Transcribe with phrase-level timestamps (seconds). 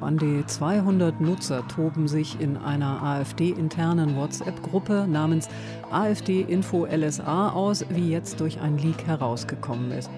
[0.00, 5.48] An die 200 Nutzer toben sich in einer AfD-internen WhatsApp-Gruppe namens
[5.90, 10.10] AfD Info LSA aus, wie jetzt durch ein Leak herausgekommen ist.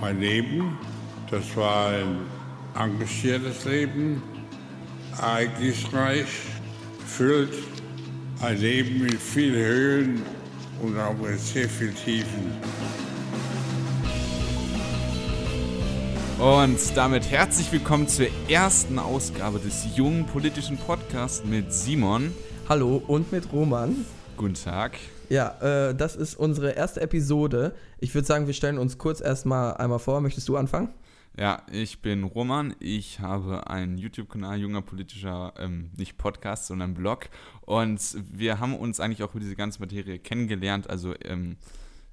[0.00, 0.78] Mein Leben,
[1.30, 2.16] das war ein
[2.78, 4.22] engagiertes Leben,
[5.18, 6.26] ereignisreich,
[7.06, 7.52] füllt,
[8.40, 10.22] ein Leben mit vielen Höhen
[10.80, 12.52] und auch mit sehr vielen Tiefen.
[16.42, 22.32] Und damit herzlich willkommen zur ersten Ausgabe des jungen politischen Podcasts mit Simon.
[22.68, 24.04] Hallo und mit Roman.
[24.36, 24.98] Guten Tag.
[25.28, 27.76] Ja, äh, das ist unsere erste Episode.
[28.00, 30.20] Ich würde sagen, wir stellen uns kurz erstmal einmal vor.
[30.20, 30.88] Möchtest du anfangen?
[31.38, 32.74] Ja, ich bin Roman.
[32.80, 37.28] Ich habe einen YouTube-Kanal, junger politischer, ähm, nicht Podcast, sondern Blog.
[37.60, 40.90] Und wir haben uns eigentlich auch über diese ganze Materie kennengelernt.
[40.90, 41.56] Also ähm,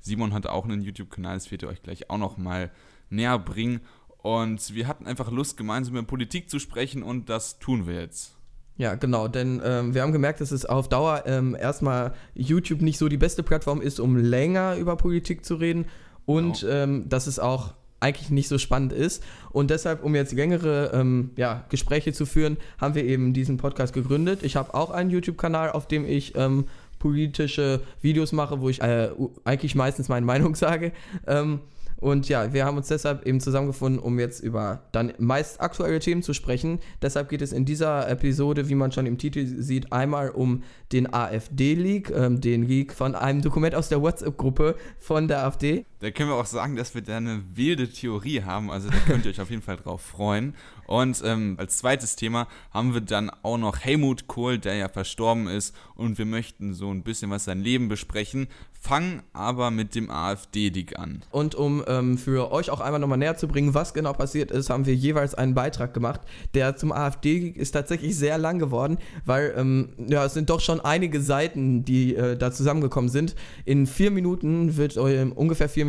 [0.01, 2.69] Simon hat auch einen YouTube-Kanal, das wird ihr euch gleich auch noch mal
[3.09, 3.81] näher bringen.
[4.21, 8.35] Und wir hatten einfach Lust, gemeinsam über Politik zu sprechen und das tun wir jetzt.
[8.75, 12.97] Ja, genau, denn ähm, wir haben gemerkt, dass es auf Dauer ähm, erstmal YouTube nicht
[12.97, 15.85] so die beste Plattform ist, um länger über Politik zu reden
[16.25, 16.73] und genau.
[16.73, 19.23] ähm, dass es auch eigentlich nicht so spannend ist.
[19.51, 23.93] Und deshalb, um jetzt längere ähm, ja, Gespräche zu führen, haben wir eben diesen Podcast
[23.93, 24.43] gegründet.
[24.43, 26.65] Ich habe auch einen YouTube-Kanal, auf dem ich ähm,
[26.99, 29.09] politische Videos mache, wo ich äh,
[29.43, 30.91] eigentlich meistens meine Meinung sage.
[31.27, 31.59] Ähm,
[31.99, 36.23] und ja, wir haben uns deshalb eben zusammengefunden, um jetzt über dann meist aktuelle Themen
[36.23, 36.79] zu sprechen.
[37.01, 41.13] Deshalb geht es in dieser Episode, wie man schon im Titel sieht, einmal um den
[41.13, 45.85] AfD-Leak, ähm, den Leak von einem Dokument aus der WhatsApp-Gruppe von der AfD.
[45.99, 48.71] Da können wir auch sagen, dass wir da eine wilde Theorie haben.
[48.71, 50.55] Also da könnt ihr euch auf jeden Fall drauf freuen.
[50.87, 55.47] Und ähm, als zweites Thema haben wir dann auch noch Helmut Kohl, der ja verstorben
[55.47, 55.75] ist.
[55.95, 58.47] Und wir möchten so ein bisschen was sein Leben besprechen.
[58.81, 61.21] Fangen aber mit dem AfD-Leak an.
[61.31, 64.69] Und um ähm, für euch auch einmal nochmal näher zu bringen, was genau passiert ist,
[64.69, 66.21] haben wir jeweils einen Beitrag gemacht.
[66.53, 70.79] Der zum AfD-Leak ist tatsächlich sehr lang geworden, weil ähm, ja, es sind doch schon
[70.79, 73.35] einige Seiten, die äh, da zusammengekommen sind.
[73.65, 75.88] In vier Minuten wird äh, ungefähr vier Minuten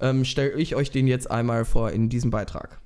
[0.00, 2.80] ähm, stelle ich euch den jetzt einmal vor in diesem Beitrag.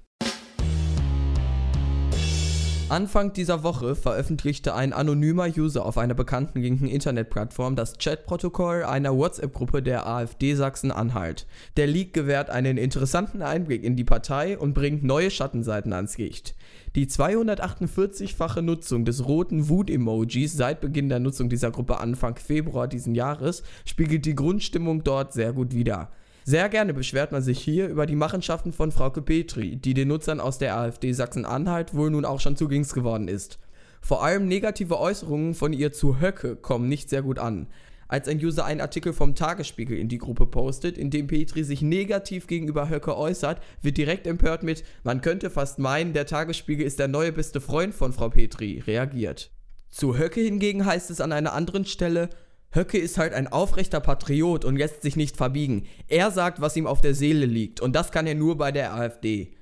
[2.91, 9.15] Anfang dieser Woche veröffentlichte ein anonymer User auf einer bekannten linken Internetplattform das Chatprotokoll einer
[9.15, 11.47] WhatsApp-Gruppe der AfD Sachsen-Anhalt.
[11.77, 16.55] Der Leak gewährt einen interessanten Einblick in die Partei und bringt neue Schattenseiten ans Licht.
[16.95, 23.15] Die 248-fache Nutzung des roten Wut-Emojis seit Beginn der Nutzung dieser Gruppe Anfang Februar diesen
[23.15, 26.11] Jahres spiegelt die Grundstimmung dort sehr gut wider.
[26.49, 30.41] Sehr gerne beschwert man sich hier über die Machenschaften von Frauke Petri, die den Nutzern
[30.41, 33.59] aus der AfD Sachsen-Anhalt wohl nun auch schon zu Gings geworden ist.
[34.01, 37.67] Vor allem negative Äußerungen von ihr zu Höcke kommen nicht sehr gut an.
[38.09, 41.83] Als ein User einen Artikel vom Tagesspiegel in die Gruppe postet, in dem Petri sich
[41.83, 46.99] negativ gegenüber Höcke äußert, wird direkt empört mit Man könnte fast meinen, der Tagesspiegel ist
[46.99, 49.51] der neue beste Freund von Frau Petri reagiert.
[49.91, 52.31] Zu Höcke hingegen heißt es an einer anderen Stelle,
[52.71, 55.87] Höcke ist halt ein aufrechter Patriot und lässt sich nicht verbiegen.
[56.07, 58.95] Er sagt, was ihm auf der Seele liegt und das kann er nur bei der
[58.95, 59.55] AfD.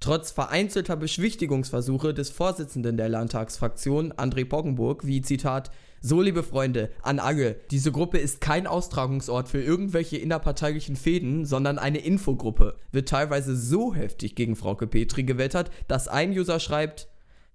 [0.00, 7.18] Trotz vereinzelter Beschwichtigungsversuche des Vorsitzenden der Landtagsfraktion, André Poggenburg, wie Zitat, so liebe Freunde, an
[7.18, 13.54] alle, diese Gruppe ist kein Austragungsort für irgendwelche innerparteilichen Fäden, sondern eine Infogruppe, wird teilweise
[13.54, 17.06] so heftig gegen Frauke Petri gewettert, dass ein User schreibt,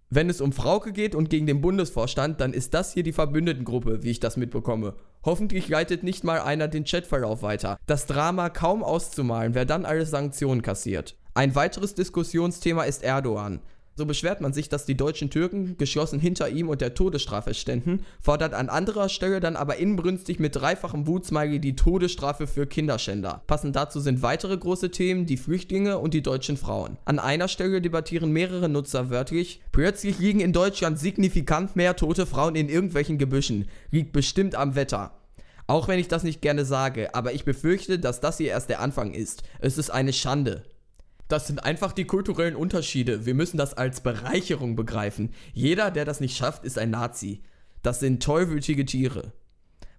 [0.09, 4.03] wenn es um Frauke geht und gegen den Bundesvorstand, dann ist das hier die Verbündetengruppe,
[4.03, 4.95] wie ich das mitbekomme.
[5.23, 7.77] Hoffentlich leitet nicht mal einer den Chatverlauf weiter.
[7.87, 11.15] Das Drama kaum auszumalen, wer dann alle Sanktionen kassiert.
[11.33, 13.59] Ein weiteres Diskussionsthema ist Erdogan.
[13.97, 18.03] So beschwert man sich, dass die deutschen Türken geschlossen hinter ihm und der Todesstrafe ständen,
[18.19, 23.43] fordert an anderer Stelle dann aber inbrünstig mit dreifachem Wutsmiley die Todesstrafe für Kinderschänder.
[23.47, 26.97] Passend dazu sind weitere große Themen die Flüchtlinge und die deutschen Frauen.
[27.05, 32.55] An einer Stelle debattieren mehrere Nutzer wörtlich, plötzlich liegen in Deutschland signifikant mehr tote Frauen
[32.55, 33.69] in irgendwelchen Gebüschen.
[33.91, 35.13] Liegt bestimmt am Wetter.
[35.67, 38.81] Auch wenn ich das nicht gerne sage, aber ich befürchte, dass das hier erst der
[38.81, 39.43] Anfang ist.
[39.59, 40.63] Es ist eine Schande.
[41.27, 43.25] Das sind einfach die kulturellen Unterschiede.
[43.25, 45.33] Wir müssen das als Bereicherung begreifen.
[45.53, 47.41] Jeder, der das nicht schafft, ist ein Nazi.
[47.81, 49.33] Das sind tollwütige Tiere.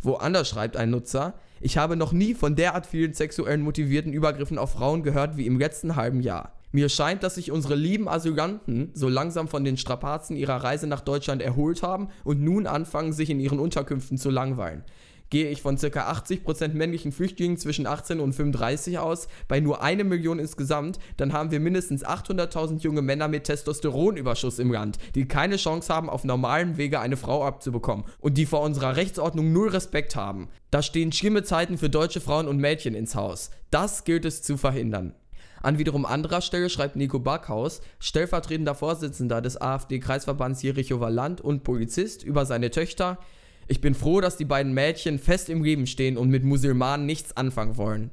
[0.02, 4.72] Woanders schreibt ein Nutzer, ich habe noch nie von derart vielen sexuellen motivierten Übergriffen auf
[4.72, 6.52] Frauen gehört wie im letzten halben Jahr.
[6.70, 11.00] Mir scheint, dass sich unsere lieben Asylanten so langsam von den Strapazen ihrer Reise nach
[11.00, 14.84] Deutschland erholt haben und nun anfangen, sich in ihren Unterkünften zu langweilen
[15.30, 16.10] gehe ich von ca.
[16.10, 21.50] 80% männlichen Flüchtlingen zwischen 18 und 35 aus, bei nur eine Million insgesamt, dann haben
[21.50, 26.76] wir mindestens 800.000 junge Männer mit Testosteronüberschuss im Land, die keine Chance haben, auf normalem
[26.76, 30.48] Wege eine Frau abzubekommen und die vor unserer Rechtsordnung null Respekt haben.
[30.70, 33.50] Da stehen schlimme Zeiten für deutsche Frauen und Mädchen ins Haus.
[33.70, 35.14] Das gilt es zu verhindern.
[35.62, 42.22] An wiederum anderer Stelle schreibt Nico Backhaus, stellvertretender Vorsitzender des AfD-Kreisverbands Jerichower Land und Polizist,
[42.22, 43.18] über seine Töchter.
[43.68, 47.36] Ich bin froh, dass die beiden Mädchen fest im Leben stehen und mit Musulmanen nichts
[47.36, 48.10] anfangen wollen.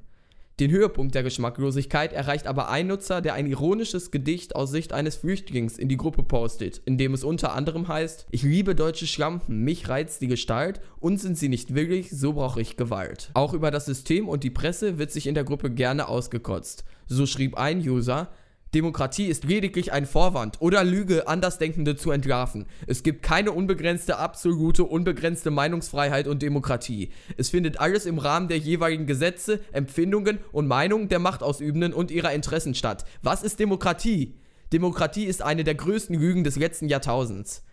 [0.60, 5.16] Den Höhepunkt der Geschmacklosigkeit erreicht aber ein Nutzer, der ein ironisches Gedicht aus Sicht eines
[5.16, 9.64] Flüchtlings in die Gruppe postet, in dem es unter anderem heißt: Ich liebe deutsche Schlampen,
[9.64, 13.32] mich reizt die Gestalt und sind sie nicht willig, so brauche ich Gewalt.
[13.34, 16.84] Auch über das System und die Presse wird sich in der Gruppe gerne ausgekotzt.
[17.08, 18.30] So schrieb ein User:
[18.74, 22.66] Demokratie ist lediglich ein Vorwand oder Lüge, Andersdenkende zu entlarven.
[22.88, 27.12] Es gibt keine unbegrenzte, absolute, unbegrenzte Meinungsfreiheit und Demokratie.
[27.38, 32.34] Es findet alles im Rahmen der jeweiligen Gesetze, Empfindungen und Meinungen der Machtausübenden und ihrer
[32.34, 33.06] Interessen statt.
[33.22, 34.40] Was ist Demokratie?
[34.72, 37.64] Demokratie ist eine der größten Lügen des letzten Jahrtausends.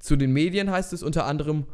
[0.00, 1.66] Zu den Medien heißt es unter anderem,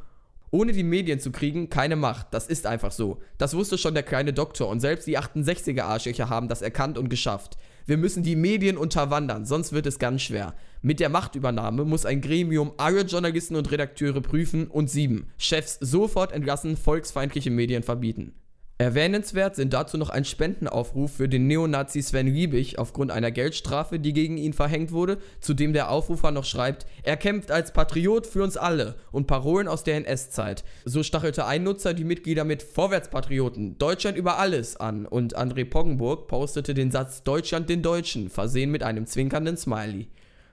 [0.51, 2.27] ohne die Medien zu kriegen, keine Macht.
[2.33, 3.23] Das ist einfach so.
[3.39, 7.09] Das wusste schon der kleine Doktor und selbst die 68er Arschlöcher haben das erkannt und
[7.09, 7.57] geschafft.
[7.87, 10.55] Wir müssen die Medien unterwandern, sonst wird es ganz schwer.
[10.83, 16.33] Mit der Machtübernahme muss ein Gremium alle Journalisten und Redakteure prüfen und sieben Chefs sofort
[16.33, 18.35] entlassen, volksfeindliche Medien verbieten.
[18.81, 24.15] Erwähnenswert sind dazu noch ein Spendenaufruf für den Neonazi Sven Liebig aufgrund einer Geldstrafe, die
[24.15, 28.43] gegen ihn verhängt wurde, zu dem der Aufrufer noch schreibt, er kämpft als Patriot für
[28.43, 30.65] uns alle und Parolen aus der NS-Zeit.
[30.87, 36.27] So stachelte ein Nutzer die Mitglieder mit Vorwärtspatrioten, Deutschland über alles an und André Poggenburg
[36.27, 40.09] postete den Satz Deutschland den Deutschen, versehen mit einem zwinkernden Smiley.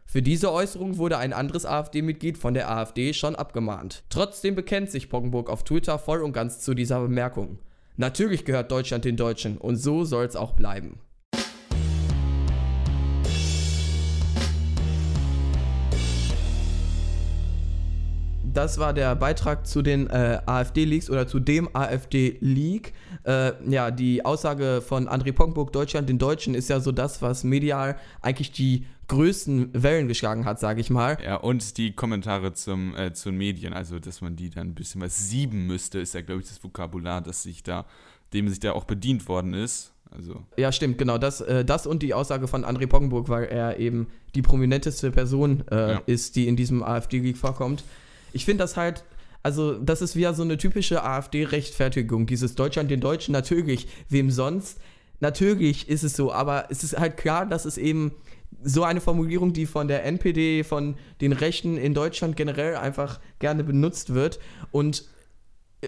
[0.05, 4.03] Für diese Äußerung wurde ein anderes AfD-Mitglied von der AfD schon abgemahnt.
[4.09, 7.59] Trotzdem bekennt sich Poggenburg auf Twitter voll und ganz zu dieser Bemerkung.
[7.99, 10.99] Natürlich gehört Deutschland den Deutschen und so soll es auch bleiben.
[18.57, 22.91] das war der Beitrag zu den äh, AfD-Leaks oder zu dem AfD-Leak.
[23.23, 27.43] Äh, ja, die Aussage von André Pongburg, Deutschland den Deutschen, ist ja so das, was
[27.43, 31.17] medial eigentlich die größten Wellen geschlagen hat, sage ich mal.
[31.23, 34.75] Ja, und die Kommentare zum, äh, zu den Medien, also dass man die dann ein
[34.75, 37.85] bisschen was sieben müsste, ist ja, glaube ich, das Vokabular, das sich da,
[38.33, 39.93] dem sich da auch bedient worden ist.
[40.11, 40.43] Also.
[40.57, 41.17] Ja, stimmt, genau.
[41.17, 45.63] Das, äh, das und die Aussage von André Poggenburg, weil er eben die prominenteste Person
[45.69, 46.01] äh, ja.
[46.05, 47.83] ist, die in diesem AfD-Leak vorkommt.
[48.33, 49.03] Ich finde das halt,
[49.43, 52.25] also das ist wieder so eine typische AfD-Rechtfertigung.
[52.25, 54.79] Dieses Deutschland den Deutschen, natürlich, wem sonst?
[55.19, 58.11] Natürlich ist es so, aber es ist halt klar, dass es eben
[58.63, 63.63] so eine Formulierung, die von der NPD, von den Rechten in Deutschland generell einfach gerne
[63.63, 64.39] benutzt wird.
[64.71, 65.05] Und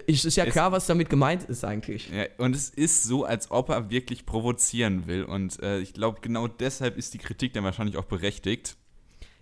[0.06, 2.10] es ist ja es, klar, was damit gemeint ist eigentlich.
[2.10, 5.24] Ja, und es ist so, als ob er wirklich provozieren will.
[5.24, 8.76] Und äh, ich glaube, genau deshalb ist die Kritik dann wahrscheinlich auch berechtigt.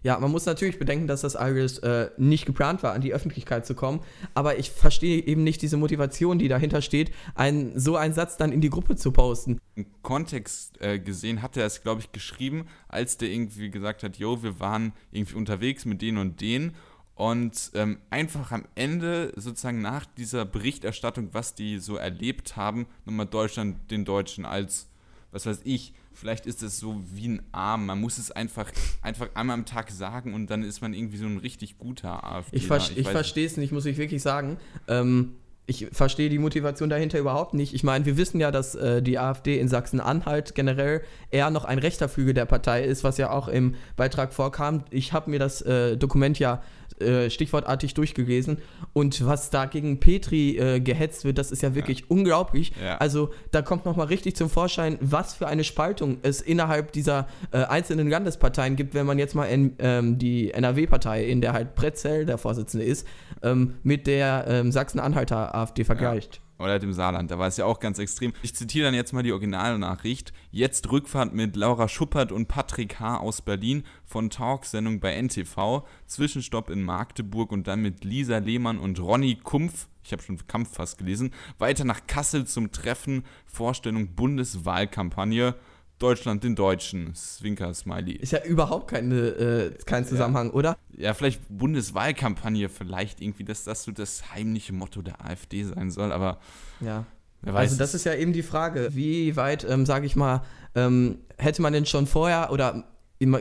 [0.02, 3.66] Ja, man muss natürlich bedenken, dass das alles äh, nicht geplant war, an die Öffentlichkeit
[3.66, 4.00] zu kommen.
[4.32, 8.52] Aber ich verstehe eben nicht diese Motivation, die dahinter steht, einen, so einen Satz dann
[8.52, 9.60] in die Gruppe zu posten.
[9.78, 14.16] Im Kontext äh, gesehen hat er es, glaube ich, geschrieben, als der irgendwie gesagt hat,
[14.16, 16.74] yo, wir waren irgendwie unterwegs mit denen und denen.
[17.14, 23.26] Und ähm, einfach am Ende, sozusagen nach dieser Berichterstattung, was die so erlebt haben, nochmal
[23.26, 24.88] Deutschland den Deutschen als,
[25.30, 27.86] was weiß ich, vielleicht ist es so wie ein Arm.
[27.86, 28.68] Man muss es einfach,
[29.00, 32.56] einfach einmal am Tag sagen und dann ist man irgendwie so ein richtig guter AfD.
[32.56, 34.56] Ich, ver ich, ich verstehe es nicht, muss ich wirklich sagen.
[34.88, 35.36] Ähm,
[35.68, 37.74] ich verstehe die Motivation dahinter überhaupt nicht.
[37.74, 41.78] Ich meine, wir wissen ja, dass äh, die AfD in Sachsen-Anhalt generell eher noch ein
[41.78, 44.84] rechter Flügel der Partei ist, was ja auch im Beitrag vorkam.
[44.88, 46.62] Ich habe mir das äh, Dokument ja
[47.00, 48.58] äh, stichwortartig durchgelesen.
[48.92, 52.06] Und was da gegen Petri äh, gehetzt wird, das ist ja wirklich ja.
[52.08, 52.72] unglaublich.
[52.82, 52.96] Ja.
[52.98, 57.64] Also da kommt nochmal richtig zum Vorschein, was für eine Spaltung es innerhalb dieser äh,
[57.64, 62.26] einzelnen Landesparteien gibt, wenn man jetzt mal in, ähm, die NRW-Partei, in der halt Pretzel
[62.26, 63.06] der Vorsitzende ist,
[63.42, 66.36] ähm, mit der ähm, Sachsen-Anhalter AfD vergleicht.
[66.36, 66.47] Ja.
[66.58, 68.32] Oder dem Saarland, da war es ja auch ganz extrem.
[68.42, 70.32] Ich zitiere dann jetzt mal die Originalnachricht.
[70.50, 73.18] Jetzt Rückfahrt mit Laura Schuppert und Patrick H.
[73.18, 75.86] aus Berlin von Talksendung bei NTV.
[76.06, 79.86] Zwischenstopp in Magdeburg und dann mit Lisa Lehmann und Ronny Kumpf.
[80.02, 81.32] Ich habe schon Kampf fast gelesen.
[81.58, 83.24] Weiter nach Kassel zum Treffen.
[83.46, 85.54] Vorstellung Bundeswahlkampagne.
[85.98, 87.14] Deutschland den Deutschen.
[87.14, 88.12] Zwinker Smiley.
[88.12, 90.52] Ist ja überhaupt keine, äh, kein Zusammenhang, ja.
[90.54, 90.76] oder?
[90.96, 96.12] Ja, vielleicht Bundeswahlkampagne, vielleicht irgendwie, dass das so das heimliche Motto der AfD sein soll,
[96.12, 96.38] aber.
[96.80, 97.04] Ja.
[97.42, 97.70] Wer weiß.
[97.70, 100.42] Also, das ist ja eben die Frage, wie weit, ähm, sage ich mal,
[100.74, 102.84] ähm, hätte man denn schon vorher oder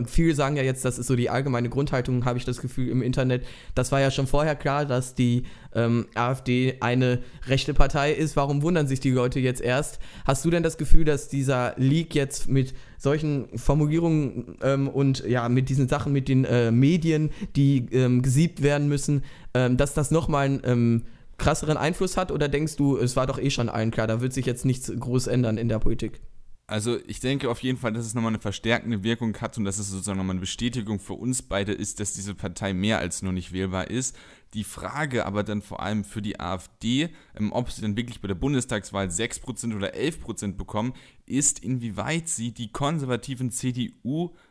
[0.05, 3.01] viele sagen ja jetzt, das ist so die allgemeine Grundhaltung, habe ich das Gefühl im
[3.01, 3.45] Internet.
[3.75, 5.43] Das war ja schon vorher klar, dass die
[5.75, 8.35] ähm, AfD eine rechte Partei ist.
[8.35, 9.99] Warum wundern sich die Leute jetzt erst?
[10.25, 15.47] Hast du denn das Gefühl, dass dieser Leak jetzt mit solchen Formulierungen ähm, und ja,
[15.47, 20.09] mit diesen Sachen, mit den äh, Medien, die ähm, gesiebt werden müssen, ähm, dass das
[20.09, 21.03] nochmal einen ähm,
[21.37, 22.31] krasseren Einfluss hat?
[22.31, 24.91] Oder denkst du, es war doch eh schon allen klar, da wird sich jetzt nichts
[24.97, 26.19] groß ändern in der Politik?
[26.69, 29.79] Also ich denke auf jeden Fall, dass es nochmal eine verstärkende Wirkung hat und dass
[29.79, 33.31] es sozusagen nochmal eine Bestätigung für uns beide ist, dass diese Partei mehr als nur
[33.31, 34.17] nicht wählbar ist.
[34.53, 37.07] Die Frage aber dann vor allem für die AfD,
[37.39, 40.93] ähm, ob sie dann wirklich bei der Bundestagswahl 6% oder 11% bekommen,
[41.25, 43.49] ist, inwieweit sie die konservativen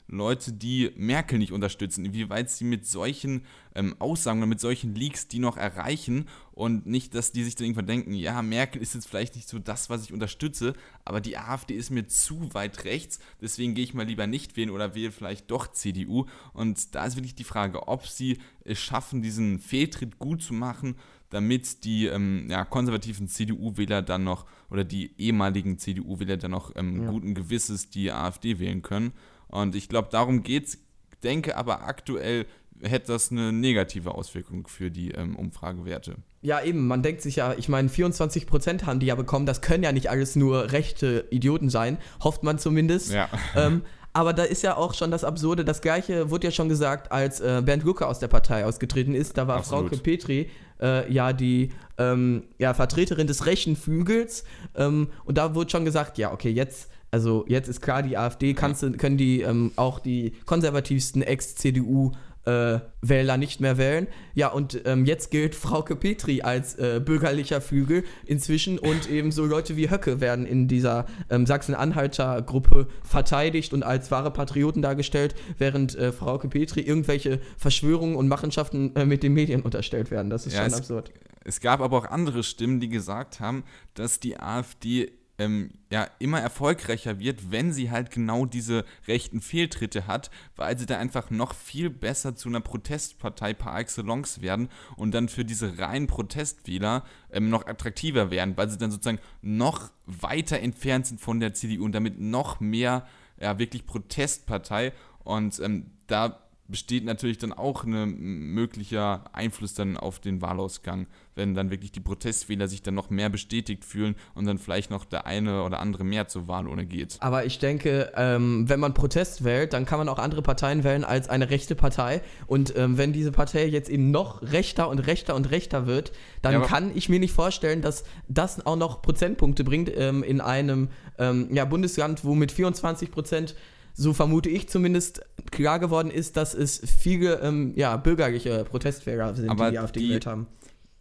[0.07, 3.45] CDU-Leute, die Merkel nicht unterstützen, inwieweit sie mit solchen
[3.75, 7.67] ähm, Aussagen oder mit solchen Leaks die noch erreichen und nicht, dass die sich dann
[7.67, 11.37] irgendwann denken, ja, Merkel ist jetzt vielleicht nicht so das, was ich unterstütze, aber die
[11.37, 15.13] AfD ist mir zu weit rechts, deswegen gehe ich mal lieber nicht wählen oder wähle
[15.13, 16.27] vielleicht doch CDU.
[16.53, 20.97] Und da ist wirklich die Frage, ob sie es schaffen, diesen Fehltritt gut zu machen
[21.31, 27.03] damit die ähm, ja, konservativen CDU-Wähler dann noch oder die ehemaligen CDU-Wähler dann noch ähm,
[27.03, 27.11] ja.
[27.11, 29.13] guten Gewisses die AfD wählen können.
[29.49, 30.79] Und ich glaube, darum geht es.
[31.23, 32.47] Denke aber aktuell
[32.83, 36.17] hätte das eine negative Auswirkung für die ähm, Umfragewerte.
[36.43, 39.83] Ja, eben, man denkt sich ja, ich meine, 24% haben die ja bekommen, das können
[39.83, 43.13] ja nicht alles nur rechte Idioten sein, hofft man zumindest.
[43.13, 43.29] Ja.
[43.57, 47.13] Ähm, aber da ist ja auch schon das Absurde, das gleiche wurde ja schon gesagt,
[47.13, 49.37] als äh, Bernd Lucke aus der Partei ausgetreten ist.
[49.37, 49.91] Da war Absolut.
[49.91, 50.51] Frauke Petri
[50.81, 54.45] äh, ja die ähm, ja, Vertreterin des rechten Flügels.
[54.75, 58.55] Ähm, und da wurde schon gesagt, ja, okay, jetzt, also jetzt ist klar, die AfD
[58.55, 62.13] kannst, können die ähm, auch die konservativsten Ex-CDU
[62.47, 64.07] äh, Wähler nicht mehr wählen.
[64.35, 69.45] Ja, und ähm, jetzt gilt Frauke Petri als äh, bürgerlicher Flügel inzwischen und eben so
[69.45, 75.35] Leute wie Höcke werden in dieser ähm, Sachsen-Anhalter Gruppe verteidigt und als wahre Patrioten dargestellt,
[75.59, 80.31] während äh, Frauke Petri irgendwelche Verschwörungen und Machenschaften äh, mit den Medien unterstellt werden.
[80.31, 81.13] Das ist ja, schon es, absurd.
[81.45, 86.41] Es gab aber auch andere Stimmen, die gesagt haben, dass die AfD ähm, ja immer
[86.41, 91.55] erfolgreicher wird, wenn sie halt genau diese rechten Fehltritte hat, weil sie da einfach noch
[91.55, 97.51] viel besser zu einer Protestpartei par excellence werden und dann für diese reinen Protestwähler ähm,
[97.51, 101.93] noch attraktiver werden, weil sie dann sozusagen noch weiter entfernt sind von der CDU und
[101.93, 103.07] damit noch mehr
[103.41, 104.93] ja wirklich Protestpartei.
[105.25, 111.55] Und ähm, da besteht natürlich dann auch ein möglicher Einfluss dann auf den Wahlausgang, wenn
[111.55, 115.27] dann wirklich die Protestwähler sich dann noch mehr bestätigt fühlen und dann vielleicht noch der
[115.27, 117.19] eine oder andere mehr zur Wahlurne geht.
[117.21, 121.05] Aber ich denke, ähm, wenn man Protest wählt, dann kann man auch andere Parteien wählen
[121.05, 122.23] als eine rechte Partei.
[122.47, 126.55] Und ähm, wenn diese Partei jetzt eben noch rechter und rechter und rechter wird, dann
[126.55, 130.89] ja, kann ich mir nicht vorstellen, dass das auch noch Prozentpunkte bringt ähm, in einem
[131.19, 133.55] ähm, ja, Bundesland, wo mit 24 Prozent
[133.97, 139.49] so vermute ich zumindest, klar geworden ist, dass es viele ähm, ja, bürgerliche Protestwähler sind,
[139.49, 140.47] Aber die die AfD gewählt haben.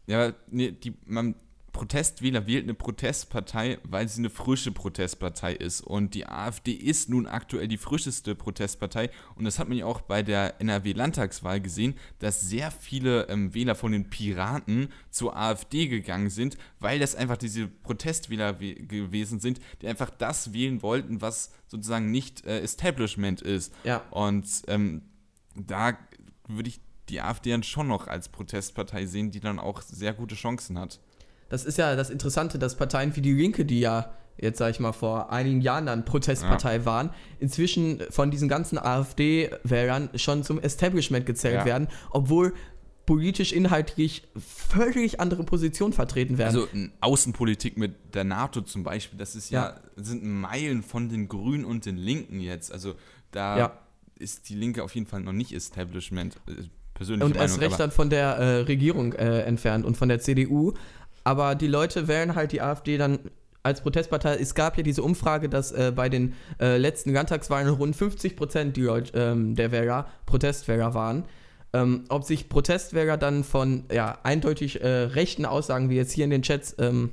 [0.08, 1.36] Ja, nee, die, man,
[1.76, 5.82] Protestwähler wählt eine Protestpartei, weil sie eine frische Protestpartei ist.
[5.82, 9.10] Und die AfD ist nun aktuell die frischeste Protestpartei.
[9.36, 13.76] Und das hat man ja auch bei der NRW-Landtagswahl gesehen, dass sehr viele ähm, Wähler
[13.76, 19.90] von den Piraten zur AfD gegangen sind, weil das einfach diese Protestwähler gewesen sind, die
[19.90, 23.74] einfach das wählen wollten, was sozusagen nicht äh, Establishment ist.
[23.84, 23.98] Ja.
[24.12, 25.02] Und ähm,
[25.56, 25.98] da
[26.48, 26.80] würde ich
[27.10, 31.02] die AfD dann schon noch als Protestpartei sehen, die dann auch sehr gute Chancen hat
[31.50, 34.80] das ist ja das Interessante, dass Parteien wie die Linke, die ja jetzt sage ich
[34.80, 36.86] mal vor einigen Jahren dann Protestpartei ja.
[36.86, 37.10] waren,
[37.40, 41.66] inzwischen von diesen ganzen AfD-Wählern schon zum Establishment gezählt ja.
[41.66, 42.54] werden, obwohl
[43.06, 46.56] politisch inhaltlich völlig andere Positionen vertreten werden.
[46.56, 46.68] Also
[47.02, 49.82] Außenpolitik mit der NATO zum Beispiel, das ist ja, ja.
[49.96, 52.72] sind Meilen von den Grünen und den Linken jetzt.
[52.72, 52.96] Also
[53.32, 53.80] da
[54.18, 56.38] ist die Linke auf jeden Fall noch nicht Establishment.
[56.48, 56.64] Äh,
[56.96, 60.74] persönliche und erst recht dann von der äh, Regierung äh, entfernt und von der CDU.
[61.26, 63.20] Aber die Leute wählen halt die AfD dann
[63.64, 64.36] als Protestpartei.
[64.36, 68.78] Es gab ja diese Umfrage, dass äh, bei den äh, letzten Landtagswahlen rund 50 Prozent
[68.78, 71.26] ähm, der Wähler Protestwähler waren.
[71.74, 76.30] Ähm, ob sich Protestwähler dann von ja, eindeutig äh, rechten Aussagen, wie jetzt hier in
[76.30, 77.12] den Chats, ähm,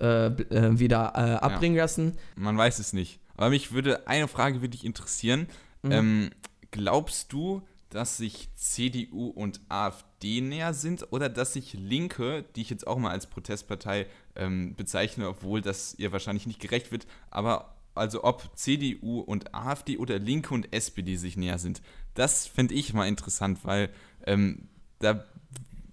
[0.00, 1.84] äh, äh, wieder äh, abbringen ja.
[1.84, 2.18] lassen.
[2.34, 3.20] Man weiß es nicht.
[3.36, 5.46] Aber mich würde eine Frage wirklich interessieren.
[5.82, 5.92] Mhm.
[5.92, 6.30] Ähm,
[6.72, 12.70] glaubst du, dass sich CDU und AfD näher sind oder dass sich Linke, die ich
[12.70, 17.74] jetzt auch mal als Protestpartei ähm, bezeichne, obwohl das ihr wahrscheinlich nicht gerecht wird, aber
[17.94, 21.82] also ob CDU und AfD oder Linke und SPD sich näher sind,
[22.14, 23.90] das fände ich mal interessant, weil
[24.26, 24.68] ähm,
[25.00, 25.24] da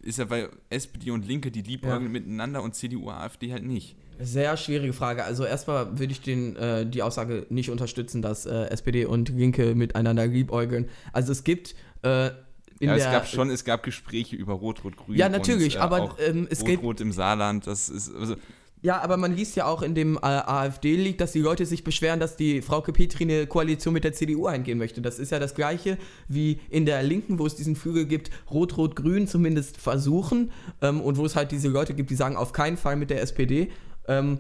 [0.02, 2.10] ist ja bei SPD und Linke die liebäugeln ja.
[2.10, 3.96] miteinander und CDU, AfD halt nicht.
[4.20, 5.24] Sehr schwierige Frage.
[5.24, 9.76] Also erstmal würde ich den, äh, die Aussage nicht unterstützen, dass äh, SPD und Linke
[9.76, 10.90] miteinander liebäugeln.
[11.14, 12.32] Also es gibt äh,
[12.80, 15.16] ja, es gab schon, es gab Gespräche über Rot-Rot-Grün.
[15.16, 16.80] Ja, natürlich, und, äh, aber ähm, es geht.
[16.80, 18.14] Rot-Rot im Saarland, das ist.
[18.14, 18.36] Also,
[18.82, 22.20] ja, aber man liest ja auch in dem äh, AfD-Lied, dass die Leute sich beschweren,
[22.20, 25.02] dass die Frau Petri eine Koalition mit der CDU eingehen möchte.
[25.02, 29.28] Das ist ja das Gleiche wie in der Linken, wo es diesen Flügel gibt, Rot-Rot-Grün
[29.28, 30.52] zumindest versuchen
[30.84, 33.24] ähm, und wo es halt diese Leute gibt, die sagen, auf keinen Fall mit der
[33.24, 33.72] SPD.
[34.08, 34.40] Ähm,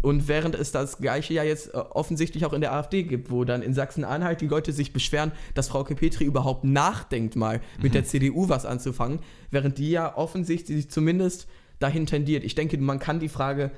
[0.00, 3.44] Und während es das gleiche ja jetzt äh, offensichtlich auch in der AfD gibt, wo
[3.44, 7.94] dann in Sachsen-Anhalt die Leute sich beschweren, dass Frau Petri überhaupt nachdenkt, mal mit mhm.
[7.94, 9.18] der CDU was anzufangen,
[9.50, 11.46] während die ja offensichtlich zumindest
[11.80, 12.44] dahin tendiert.
[12.44, 13.72] Ich denke, man kann die Frage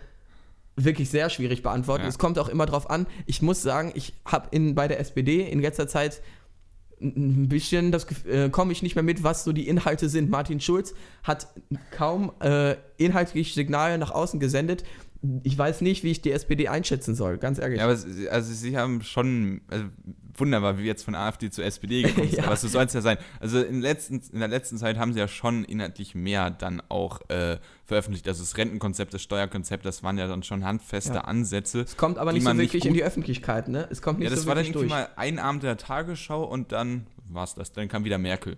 [0.76, 2.02] wirklich sehr schwierig beantworten.
[2.02, 2.08] Ja.
[2.08, 3.06] Es kommt auch immer darauf an.
[3.24, 6.22] Ich muss sagen, ich habe bei der SPD in letzter Zeit
[7.00, 10.30] ein bisschen das äh, komme ich nicht mehr mit, was so die Inhalte sind.
[10.30, 11.48] Martin Schulz hat
[11.90, 14.84] kaum äh, inhaltliche Signale nach außen gesendet.
[15.42, 17.78] Ich weiß nicht, wie ich die SPD einschätzen soll, ganz ehrlich.
[17.78, 17.98] Ja, aber
[18.30, 19.86] also sie haben schon, also
[20.34, 22.44] wunderbar, wie wir jetzt von AfD zur SPD gekommen sind, ja.
[22.44, 23.18] aber so soll es ja sein.
[23.40, 27.20] Also in, letzten, in der letzten Zeit haben sie ja schon inhaltlich mehr dann auch
[27.28, 28.28] äh, veröffentlicht.
[28.28, 31.20] Also das Rentenkonzept, das Steuerkonzept, das waren ja dann schon handfeste ja.
[31.22, 31.80] Ansätze.
[31.80, 33.88] Es kommt aber nicht so wirklich nicht in die Öffentlichkeit, ne?
[33.90, 34.90] Es kommt nicht ja, das so war dann irgendwie durch.
[34.90, 37.72] mal ein Abend der Tagesschau und dann war es das.
[37.72, 38.56] Dann kam wieder Merkel.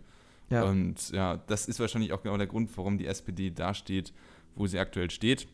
[0.51, 0.65] Ja.
[0.65, 4.13] Und ja, das ist wahrscheinlich auch genau der Grund, warum die SPD da steht,
[4.55, 5.47] wo sie aktuell steht.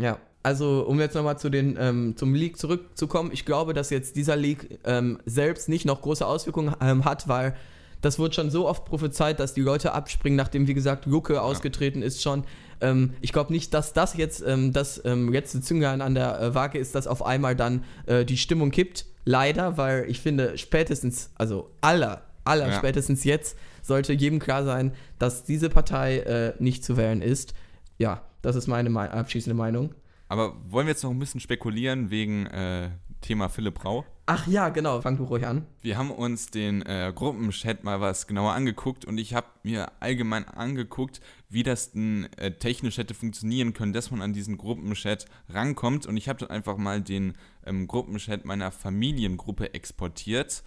[0.00, 4.36] Ja, also um jetzt nochmal zu ähm, zum Leak zurückzukommen, ich glaube, dass jetzt dieser
[4.36, 7.54] Leak ähm, selbst nicht noch große Auswirkungen ähm, hat, weil
[8.00, 11.40] das wird schon so oft prophezeit, dass die Leute abspringen, nachdem, wie gesagt, Lucke ja.
[11.40, 12.44] ausgetreten ist schon.
[12.80, 16.54] Ähm, ich glaube nicht, dass das jetzt ähm, das ähm, letzte Zünglein an der äh,
[16.54, 19.06] Waage ist, dass auf einmal dann äh, die Stimmung kippt.
[19.24, 22.78] Leider, weil ich finde, spätestens, also aller, aller ja.
[22.78, 27.52] spätestens jetzt sollte jedem klar sein, dass diese Partei äh, nicht zu wählen ist.
[27.98, 29.94] Ja, das ist meine me abschließende Meinung.
[30.28, 34.04] Aber wollen wir jetzt noch ein bisschen spekulieren wegen äh, Thema Philipp Rau?
[34.26, 35.64] Ach ja, genau, fang du ruhig an.
[35.80, 40.46] Wir haben uns den äh, Gruppenchat mal was genauer angeguckt und ich habe mir allgemein
[40.46, 46.06] angeguckt, wie das denn äh, technisch hätte funktionieren können, dass man an diesen Gruppenchat rankommt.
[46.06, 47.32] Und ich habe dann einfach mal den
[47.64, 50.62] ähm, Gruppenchat meiner Familiengruppe exportiert.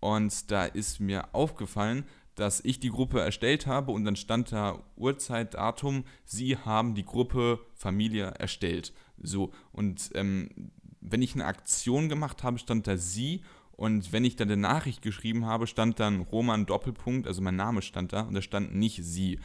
[0.00, 2.04] Und da ist mir aufgefallen,
[2.36, 7.04] dass ich die Gruppe erstellt habe und dann stand da Uhrzeit, Datum, Sie haben die
[7.04, 8.92] Gruppe Familie erstellt.
[9.20, 14.36] So, und ähm, wenn ich eine Aktion gemacht habe, stand da Sie und wenn ich
[14.36, 18.34] dann eine Nachricht geschrieben habe, stand dann Roman Doppelpunkt, also mein Name stand da und
[18.34, 19.40] da stand nicht Sie.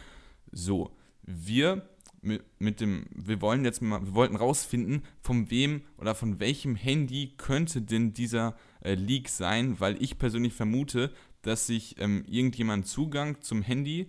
[0.52, 0.92] So,
[1.24, 1.88] wir
[2.22, 7.34] mit dem, wir wollen jetzt mal, wir wollten rausfinden, von wem oder von welchem Handy
[7.38, 13.42] könnte denn dieser äh, Leak sein, weil ich persönlich vermute, dass sich ähm, irgendjemand Zugang
[13.42, 14.08] zum Handy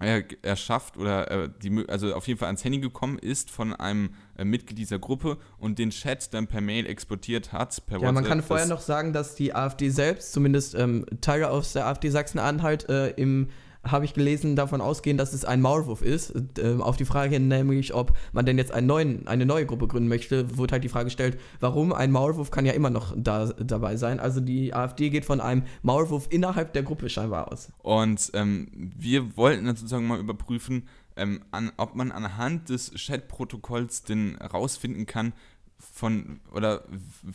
[0.00, 4.10] äh, erschafft oder äh, die, also auf jeden Fall ans Handy gekommen ist von einem
[4.36, 7.84] äh, Mitglied dieser Gruppe und den Chat dann per Mail exportiert hat.
[7.86, 11.50] Per ja, WhatsApp, man kann vorher noch sagen, dass die AfD selbst, zumindest ähm, Teile
[11.50, 13.48] aus der AfD Sachsen-Anhalt, äh, im
[13.90, 16.34] habe ich gelesen, davon ausgehen, dass es ein Maulwurf ist.
[16.58, 20.08] Äh, auf die Frage nämlich, ob man denn jetzt einen neuen, eine neue Gruppe gründen
[20.08, 23.96] möchte, wurde halt die Frage gestellt, warum ein Maulwurf kann ja immer noch da, dabei
[23.96, 24.20] sein.
[24.20, 27.70] Also die AfD geht von einem Maulwurf innerhalb der Gruppe scheinbar aus.
[27.78, 34.04] Und ähm, wir wollten dann sozusagen mal überprüfen, ähm, an, ob man anhand des Chat-Protokolls
[34.04, 35.32] denn rausfinden kann,
[35.78, 36.84] von oder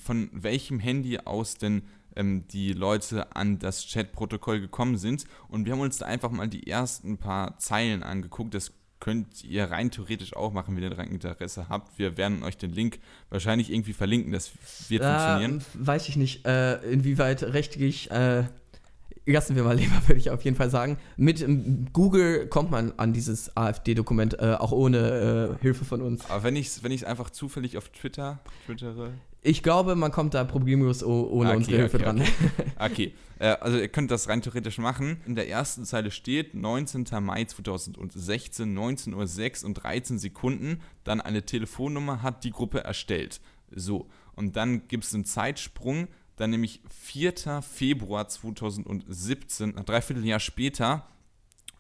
[0.04, 1.84] von welchem Handy aus denn
[2.16, 5.26] ähm, die Leute an das Chat-Protokoll gekommen sind.
[5.48, 8.54] Und wir haben uns da einfach mal die ersten paar Zeilen angeguckt.
[8.54, 12.00] Das könnt ihr rein theoretisch auch machen, wenn ihr daran Interesse habt.
[12.00, 13.00] Wir werden euch den Link
[13.30, 14.32] wahrscheinlich irgendwie verlinken.
[14.32, 14.52] Das
[14.88, 15.66] wird äh, funktionieren.
[15.74, 18.46] Weiß ich nicht, äh, inwieweit rechtlich äh,
[19.26, 20.98] lassen wir mal lieber, würde ich auf jeden Fall sagen.
[21.18, 26.30] Mit ähm, Google kommt man an dieses AfD-Dokument äh, auch ohne äh, Hilfe von uns.
[26.30, 29.12] Aber wenn ich es wenn einfach zufällig auf Twitter twittere.
[29.46, 32.24] Ich glaube, man kommt da problemlos ohne okay, unsere Hilfe okay, dran.
[32.80, 33.14] Okay.
[33.40, 35.18] Äh, also ihr könnt das rein theoretisch machen.
[35.26, 37.06] In der ersten Zeile steht 19.
[37.20, 40.82] Mai 2016, 19.06 Uhr und 13 Sekunden.
[41.04, 43.42] Dann eine Telefonnummer hat die Gruppe erstellt.
[43.72, 47.62] So, und dann gibt es einen Zeitsprung dann nämlich 4.
[47.62, 51.08] Februar 2017, ein Dreivierteljahr später,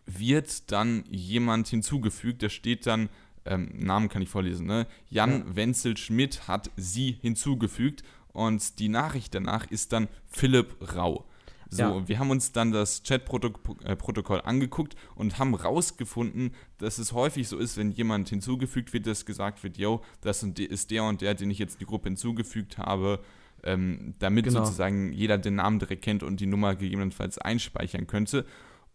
[0.05, 3.09] wird dann jemand hinzugefügt, der steht dann,
[3.45, 4.87] ähm, Namen kann ich vorlesen, ne?
[5.09, 5.55] Jan ja.
[5.55, 11.25] Wenzel Schmidt hat sie hinzugefügt und die Nachricht danach ist dann Philipp Rau.
[11.69, 12.07] So, ja.
[12.07, 17.57] wir haben uns dann das Chat-Protokoll äh, angeguckt und haben rausgefunden, dass es häufig so
[17.57, 21.49] ist, wenn jemand hinzugefügt wird, dass gesagt wird, yo, das ist der und der, den
[21.49, 23.23] ich jetzt in die Gruppe hinzugefügt habe
[23.63, 24.63] ähm, damit genau.
[24.63, 28.45] sozusagen jeder den Namen direkt kennt und die Nummer gegebenenfalls einspeichern könnte.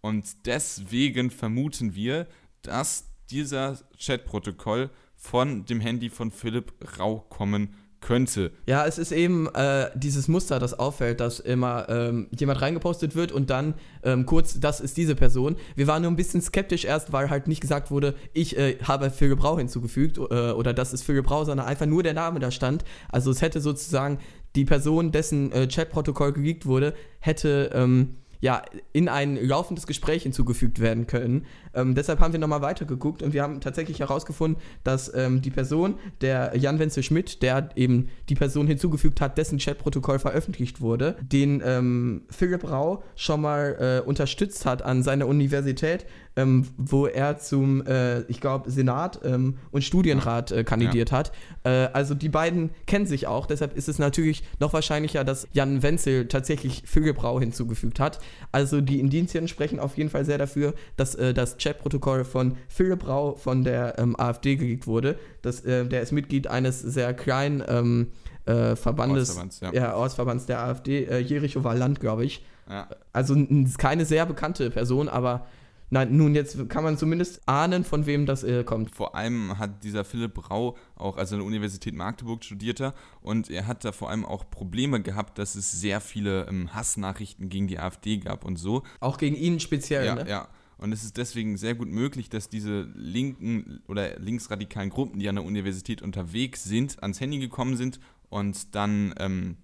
[0.01, 2.27] Und deswegen vermuten wir,
[2.63, 8.53] dass dieser Chatprotokoll von dem Handy von Philipp Rau kommen könnte.
[8.67, 13.33] Ja, es ist eben äh, dieses Muster, das auffällt, dass immer ähm, jemand reingepostet wird
[13.33, 15.57] und dann ähm, kurz, das ist diese Person.
[15.75, 19.11] Wir waren nur ein bisschen skeptisch erst, weil halt nicht gesagt wurde, ich äh, habe
[19.11, 22.51] Philipp Rau hinzugefügt äh, oder das ist Philipp Rau, sondern einfach nur der Name da
[22.51, 22.85] stand.
[23.09, 24.19] Also es hätte sozusagen
[24.55, 30.81] die Person, dessen äh, Chatprotokoll geleakt wurde, hätte ähm, ja, in ein laufendes Gespräch hinzugefügt
[30.81, 31.47] werden können.
[31.75, 35.95] Ähm, deshalb haben wir nochmal weitergeguckt und wir haben tatsächlich herausgefunden, dass ähm, die Person,
[36.21, 41.63] der Jan Wenzel Schmidt, der eben die Person hinzugefügt hat, dessen Chatprotokoll veröffentlicht wurde, den
[41.65, 47.85] ähm, Philipp Rau schon mal äh, unterstützt hat an seiner Universität, ähm, wo er zum,
[47.87, 51.19] äh, ich glaube, Senat ähm, und Studienrat äh, kandidiert ja.
[51.19, 51.33] hat.
[51.65, 55.83] Äh, also die beiden kennen sich auch, deshalb ist es natürlich noch wahrscheinlicher, dass Jan
[55.83, 58.21] Wenzel tatsächlich Philipp Rau hinzugefügt hat.
[58.53, 63.07] Also die Indizien sprechen auf jeden Fall sehr dafür, dass äh, das Chatprotokoll von Philipp
[63.07, 65.19] Rau von der ähm, AfD geleakt wurde.
[65.43, 68.09] Das, äh, der ist Mitglied eines sehr kleinen ähm,
[68.47, 69.73] äh, Verbandes, Ortsverbands, ja.
[69.73, 69.97] ja.
[69.97, 72.45] Ortsverbands der AfD, äh, Jerichower Land, glaube ich.
[72.69, 72.89] Ja.
[73.13, 73.37] Also
[73.79, 75.47] keine sehr bekannte Person, aber
[75.91, 78.95] Nein, nun jetzt kann man zumindest ahnen, von wem das äh, kommt.
[78.95, 83.67] Vor allem hat dieser Philipp Rau auch, also an der Universität Magdeburg studierte und er
[83.67, 87.79] hat da vor allem auch Probleme gehabt, dass es sehr viele ähm, Hassnachrichten gegen die
[87.79, 88.83] AfD gab und so.
[89.01, 90.29] Auch gegen ihn speziell, ja, ne?
[90.29, 90.49] Ja,
[90.79, 95.35] und es ist deswegen sehr gut möglich, dass diese linken oder linksradikalen Gruppen, die an
[95.35, 97.99] der Universität unterwegs sind, ans Handy gekommen sind
[98.29, 99.57] und dann ähm,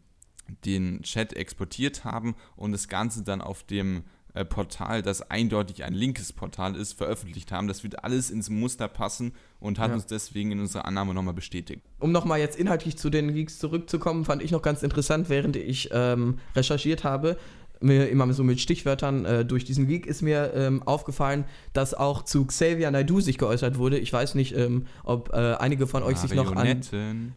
[0.65, 4.03] den Chat exportiert haben und das Ganze dann auf dem
[4.35, 7.69] äh, Portal, das eindeutig ein linkes Portal ist, veröffentlicht haben.
[7.69, 9.95] Das wird alles ins Muster passen und hat ja.
[9.95, 11.83] uns deswegen in unserer Annahme nochmal bestätigt.
[12.01, 15.89] Um nochmal jetzt inhaltlich zu den Leaks zurückzukommen, fand ich noch ganz interessant, während ich
[15.93, 17.39] ähm, recherchiert habe,
[17.85, 22.25] mir immer so mit Stichwörtern äh, durch diesen Leak ist mir ähm, aufgefallen, dass auch
[22.25, 23.99] zu Xavier Naidoo sich geäußert wurde.
[23.99, 26.81] Ich weiß nicht, ähm, ob äh, einige von euch sich noch an,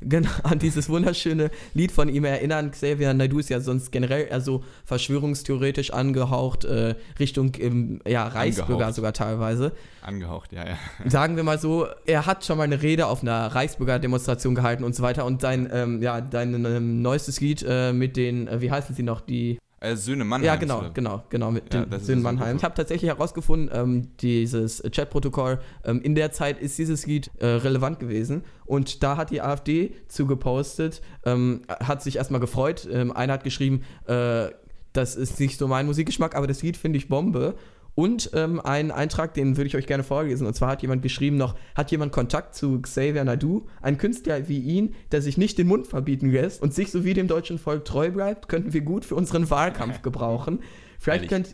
[0.01, 2.71] genau, an dieses wunderschöne Lied von ihm erinnern.
[2.71, 8.73] Xavier Naidoo ist ja sonst generell eher so verschwörungstheoretisch angehaucht, äh, Richtung ähm, ja, Reichsbürger
[8.73, 8.95] angehaucht.
[8.95, 9.73] sogar teilweise.
[10.01, 10.77] Angehaucht, ja, ja.
[11.09, 14.95] Sagen wir mal so, er hat schon mal eine Rede auf einer Reichsbürger-Demonstration gehalten und
[14.95, 15.25] so weiter.
[15.25, 19.03] Und sein, ähm, ja, dein ähm, neuestes Lied äh, mit den, äh, wie heißen sie
[19.03, 20.45] noch, die äh, Söhne Mannheim.
[20.45, 20.89] Ja, genau, oder?
[20.91, 22.57] genau, genau, mit ja, den Söhnen Mannheim.
[22.57, 27.45] Ich habe tatsächlich herausgefunden, ähm, dieses Chatprotokoll, ähm, in der Zeit ist dieses Lied äh,
[27.45, 32.87] relevant gewesen und da hat die AfD zugepostet, ähm, hat sich erstmal gefreut.
[32.91, 34.47] Ähm, einer hat geschrieben, äh,
[34.93, 37.55] das ist nicht so mein Musikgeschmack, aber das Lied finde ich Bombe.
[37.97, 40.45] Und ähm, ein Eintrag, den würde ich euch gerne vorlesen.
[40.45, 44.59] Und zwar hat jemand geschrieben noch, hat jemand Kontakt zu Xavier Nadu, ein Künstler wie
[44.59, 48.11] ihn, der sich nicht den Mund verbieten lässt und sich sowie dem deutschen Volk treu
[48.11, 50.59] bleibt, könnten wir gut für unseren Wahlkampf gebrauchen.
[50.99, 51.53] Vielleicht könnt,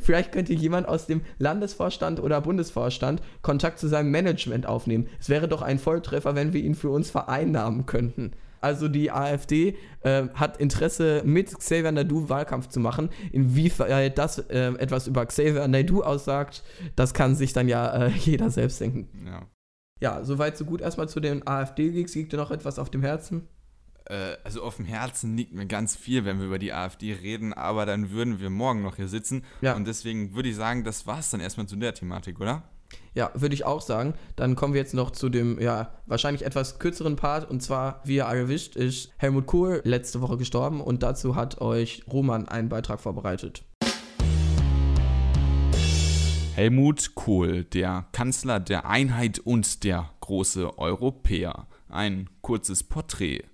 [0.00, 5.08] vielleicht könnte jemand aus dem Landesvorstand oder Bundesvorstand Kontakt zu seinem Management aufnehmen.
[5.20, 8.32] Es wäre doch ein Volltreffer, wenn wir ihn für uns vereinnahmen könnten.
[8.62, 13.10] Also die AfD äh, hat Interesse, mit Xavier Naidu Wahlkampf zu machen.
[13.32, 16.62] Inwieweit das äh, etwas über Xavier Naidu aussagt,
[16.96, 19.08] das kann sich dann ja äh, jeder selbst denken.
[19.26, 19.46] Ja.
[20.00, 22.16] Ja, soweit so gut erstmal zu den AfD-Leaks.
[22.16, 23.46] Liegt dir noch etwas auf dem Herzen?
[24.06, 27.52] Äh, also auf dem Herzen liegt mir ganz viel, wenn wir über die AfD reden,
[27.52, 29.44] aber dann würden wir morgen noch hier sitzen.
[29.60, 29.74] Ja.
[29.74, 32.64] Und deswegen würde ich sagen, das war es dann erstmal zu der Thematik, oder?
[33.14, 34.14] Ja, würde ich auch sagen.
[34.36, 37.50] Dann kommen wir jetzt noch zu dem, ja, wahrscheinlich etwas kürzeren Part.
[37.50, 41.60] Und zwar, wie ihr alle wisst, ist Helmut Kohl letzte Woche gestorben und dazu hat
[41.60, 43.64] euch Roman einen Beitrag vorbereitet.
[46.54, 51.66] Helmut Kohl, der Kanzler der Einheit und der große Europäer.
[51.88, 53.44] Ein kurzes Porträt.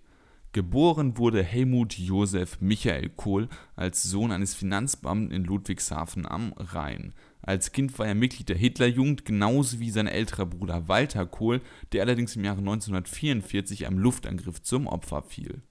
[0.53, 7.15] Geboren wurde Helmut Josef Michael Kohl als Sohn eines Finanzbeamten in Ludwigshafen am Rhein.
[7.49, 12.03] Als Kind war er Mitglied der Hitlerjugend, genauso wie sein älterer Bruder Walter Kohl, der
[12.03, 15.63] allerdings im Jahre 1944 einem Luftangriff zum Opfer fiel.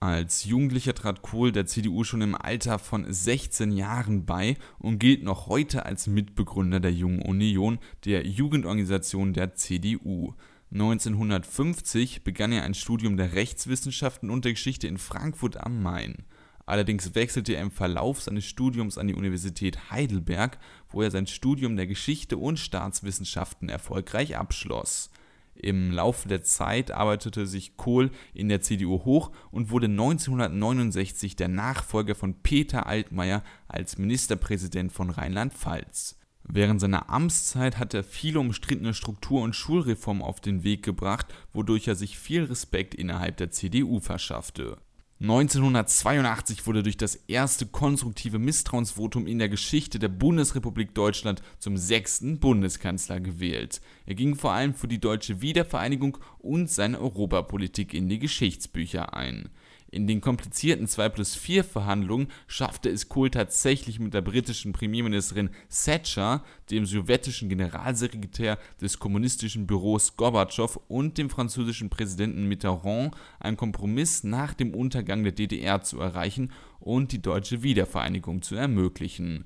[0.00, 5.22] Als Jugendlicher trat Kohl der CDU schon im Alter von 16 Jahren bei und gilt
[5.22, 10.34] noch heute als Mitbegründer der Jungen Union, der Jugendorganisation der CDU.
[10.72, 16.26] 1950 begann er ein Studium der Rechtswissenschaften und der Geschichte in Frankfurt am Main.
[16.66, 21.76] Allerdings wechselte er im Verlauf seines Studiums an die Universität Heidelberg, wo er sein Studium
[21.76, 25.10] der Geschichte und Staatswissenschaften erfolgreich abschloss.
[25.54, 31.48] Im Laufe der Zeit arbeitete sich Kohl in der CDU hoch und wurde 1969 der
[31.48, 36.18] Nachfolger von Peter Altmaier als Ministerpräsident von Rheinland-Pfalz.
[36.42, 41.88] Während seiner Amtszeit hat er viele umstrittene Struktur- und Schulreformen auf den Weg gebracht, wodurch
[41.88, 44.76] er sich viel Respekt innerhalb der CDU verschaffte
[45.24, 52.40] 1982 wurde durch das erste konstruktive Misstrauensvotum in der Geschichte der Bundesrepublik Deutschland zum sechsten
[52.40, 53.80] Bundeskanzler gewählt.
[54.04, 59.48] Er ging vor allem für die deutsche Wiedervereinigung und seine Europapolitik in die Geschichtsbücher ein.
[59.94, 65.50] In den komplizierten 2 plus 4 Verhandlungen schaffte es Kohl tatsächlich mit der britischen Premierministerin
[65.70, 74.24] Thatcher, dem sowjetischen Generalsekretär des kommunistischen Büros Gorbatschow und dem französischen Präsidenten Mitterrand einen Kompromiss
[74.24, 79.44] nach dem Untergang der DDR zu erreichen und die deutsche Wiedervereinigung zu ermöglichen.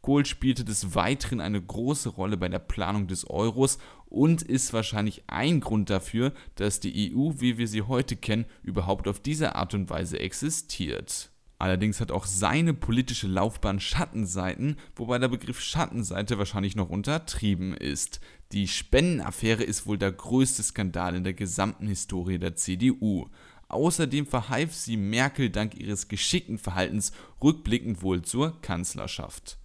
[0.00, 5.24] Kohl spielte des Weiteren eine große Rolle bei der Planung des Euros und ist wahrscheinlich
[5.26, 9.74] ein Grund dafür, dass die EU, wie wir sie heute kennen, überhaupt auf diese Art
[9.74, 11.30] und Weise existiert.
[11.60, 18.20] Allerdings hat auch seine politische Laufbahn Schattenseiten, wobei der Begriff Schattenseite wahrscheinlich noch untertrieben ist.
[18.52, 23.26] Die Spendenaffäre ist wohl der größte Skandal in der gesamten Historie der CDU.
[23.68, 29.58] Außerdem verhalf sie Merkel dank ihres geschickten Verhaltens rückblickend wohl zur Kanzlerschaft.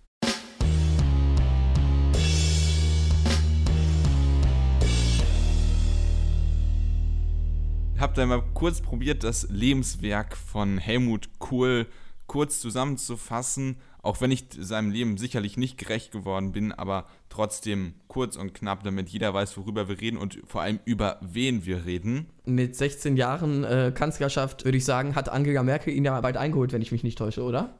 [8.04, 11.88] Habe da mal kurz probiert, das Lebenswerk von Helmut Kohl
[12.28, 18.36] kurz zusammenzufassen, auch wenn ich seinem Leben sicherlich nicht gerecht geworden bin, aber trotzdem kurz
[18.36, 22.28] und knapp, damit jeder weiß, worüber wir reden und vor allem über wen wir reden.
[22.44, 26.74] Mit 16 Jahren äh, Kanzlerschaft, würde ich sagen, hat Angela Merkel ihn ja bald eingeholt,
[26.74, 27.74] wenn ich mich nicht täusche, oder?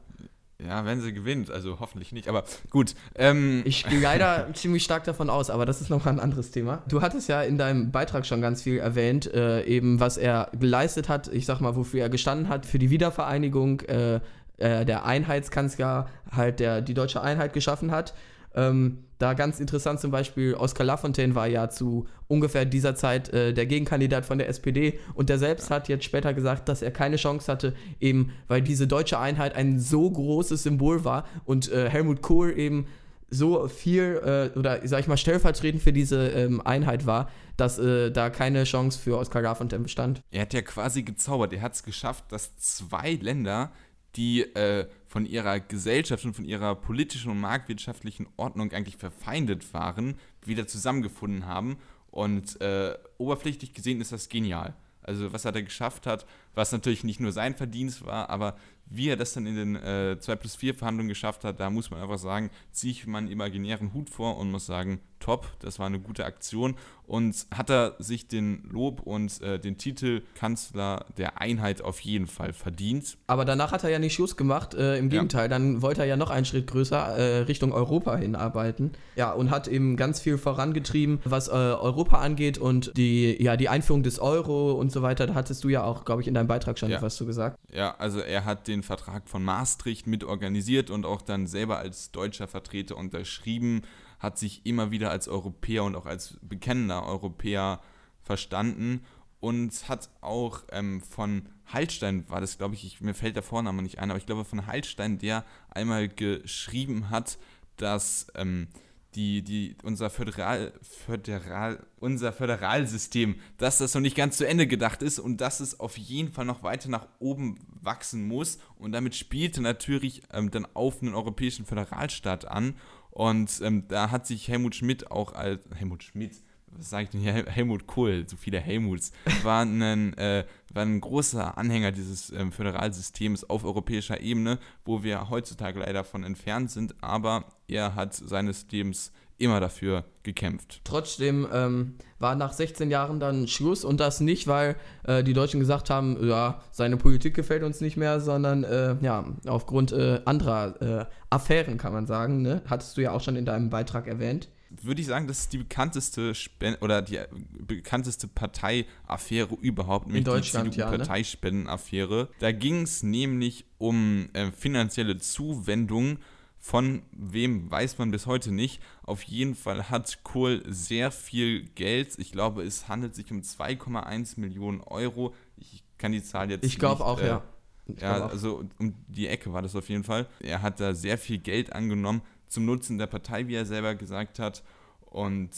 [0.66, 2.94] Ja, wenn sie gewinnt, also hoffentlich nicht, aber gut.
[3.14, 3.62] Ähm.
[3.64, 6.82] Ich gehe leider ziemlich stark davon aus, aber das ist noch ein anderes Thema.
[6.88, 11.08] Du hattest ja in deinem Beitrag schon ganz viel erwähnt, äh, eben was er geleistet
[11.08, 14.20] hat, ich sag mal, wofür er gestanden hat, für die Wiedervereinigung, äh,
[14.58, 18.14] äh, der Einheitskanzler halt, der die deutsche Einheit geschaffen hat.
[18.54, 23.54] Ähm, da ganz interessant zum Beispiel, Oskar Lafontaine war ja zu ungefähr dieser Zeit äh,
[23.54, 27.16] der Gegenkandidat von der SPD und der selbst hat jetzt später gesagt, dass er keine
[27.16, 32.22] Chance hatte, eben weil diese deutsche Einheit ein so großes Symbol war und äh, Helmut
[32.22, 32.86] Kohl eben
[33.30, 34.20] so viel
[34.54, 38.64] äh, oder sag ich mal stellvertretend für diese ähm, Einheit war, dass äh, da keine
[38.64, 40.22] Chance für Oskar Lafontaine bestand.
[40.30, 41.52] Er hat ja quasi gezaubert.
[41.52, 43.72] Er hat es geschafft, dass zwei Länder
[44.16, 50.18] die äh, von ihrer Gesellschaft und von ihrer politischen und marktwirtschaftlichen Ordnung eigentlich verfeindet waren,
[50.44, 51.76] wieder zusammengefunden haben.
[52.10, 54.74] Und äh, oberflächlich gesehen ist das genial.
[55.02, 59.08] Also was er da geschafft hat, was natürlich nicht nur sein Verdienst war, aber wie
[59.08, 62.02] er das dann in den äh, 2 plus 4 Verhandlungen geschafft hat, da muss man
[62.02, 65.98] einfach sagen, ziehe ich meinen imaginären Hut vor und muss sagen, top, das war eine
[65.98, 66.76] gute Aktion.
[67.06, 72.26] Und hat er sich den Lob und äh, den Titel Kanzler der Einheit auf jeden
[72.26, 73.18] Fall verdient.
[73.26, 75.48] Aber danach hat er ja nicht Schluss gemacht, äh, im Gegenteil, ja.
[75.48, 78.92] dann wollte er ja noch einen Schritt größer äh, Richtung Europa hinarbeiten.
[79.16, 83.68] Ja, und hat eben ganz viel vorangetrieben, was äh, Europa angeht und die, ja, die
[83.68, 85.26] Einführung des Euro und so weiter.
[85.26, 87.02] Da hattest du ja auch, glaube ich, in deinem Beitrag schon ja.
[87.02, 87.58] was zu gesagt.
[87.70, 92.12] Ja, also er hat den Vertrag von Maastricht mit organisiert und auch dann selber als
[92.12, 93.82] deutscher Vertreter unterschrieben
[94.24, 97.80] hat sich immer wieder als Europäer und auch als bekennender Europäer
[98.22, 99.04] verstanden
[99.40, 103.82] und hat auch ähm, von Heilstein, war das glaube ich, ich, mir fällt der Vorname
[103.82, 107.38] nicht ein, aber ich glaube von Heilstein, der einmal geschrieben hat,
[107.76, 108.68] dass ähm,
[109.14, 115.02] die, die, unser Föderal, Föderal, unser Föderalsystem, dass das noch nicht ganz zu Ende gedacht
[115.02, 118.58] ist und dass es auf jeden Fall noch weiter nach oben wachsen muss.
[118.76, 122.74] Und damit spielte natürlich ähm, dann auf einen europäischen Föderalstaat an.
[123.14, 127.20] Und ähm, da hat sich Helmut Schmidt auch als Helmut Schmidt, was sage ich denn
[127.20, 127.46] hier?
[127.46, 129.12] Helmut Kohl, so viele Helmuts,
[129.44, 135.30] war ein, äh, war ein großer Anhänger dieses ähm, Föderalsystems auf europäischer Ebene, wo wir
[135.30, 140.80] heutzutage leider von entfernt sind, aber er hat seines Lebens immer dafür gekämpft.
[140.84, 145.60] Trotzdem ähm, war nach 16 Jahren dann Schluss und das nicht, weil äh, die Deutschen
[145.60, 151.00] gesagt haben, ja, seine Politik gefällt uns nicht mehr, sondern äh, ja, aufgrund äh, anderer
[151.00, 152.42] äh, Affären kann man sagen.
[152.42, 152.62] Ne?
[152.66, 154.48] Hattest du ja auch schon in deinem Beitrag erwähnt.
[154.82, 157.20] Würde ich sagen, das ist die bekannteste Spen oder die
[157.58, 162.16] bekannteste Parteiaffäre überhaupt, nämlich in Deutschland, die Parteispendenaffäre.
[162.16, 162.28] Ja, ne?
[162.40, 166.18] Da ging es nämlich um äh, finanzielle Zuwendungen
[166.64, 168.80] von wem weiß man bis heute nicht.
[169.02, 172.18] Auf jeden Fall hat Kohl sehr viel Geld.
[172.18, 175.34] Ich glaube, es handelt sich um 2,1 Millionen Euro.
[175.58, 177.42] Ich kann die Zahl jetzt Ich glaube auch, äh, ja.
[177.84, 180.26] Ich ja, also um die Ecke war das auf jeden Fall.
[180.40, 184.38] Er hat da sehr viel Geld angenommen zum Nutzen der Partei, wie er selber gesagt
[184.38, 184.62] hat.
[185.02, 185.50] Und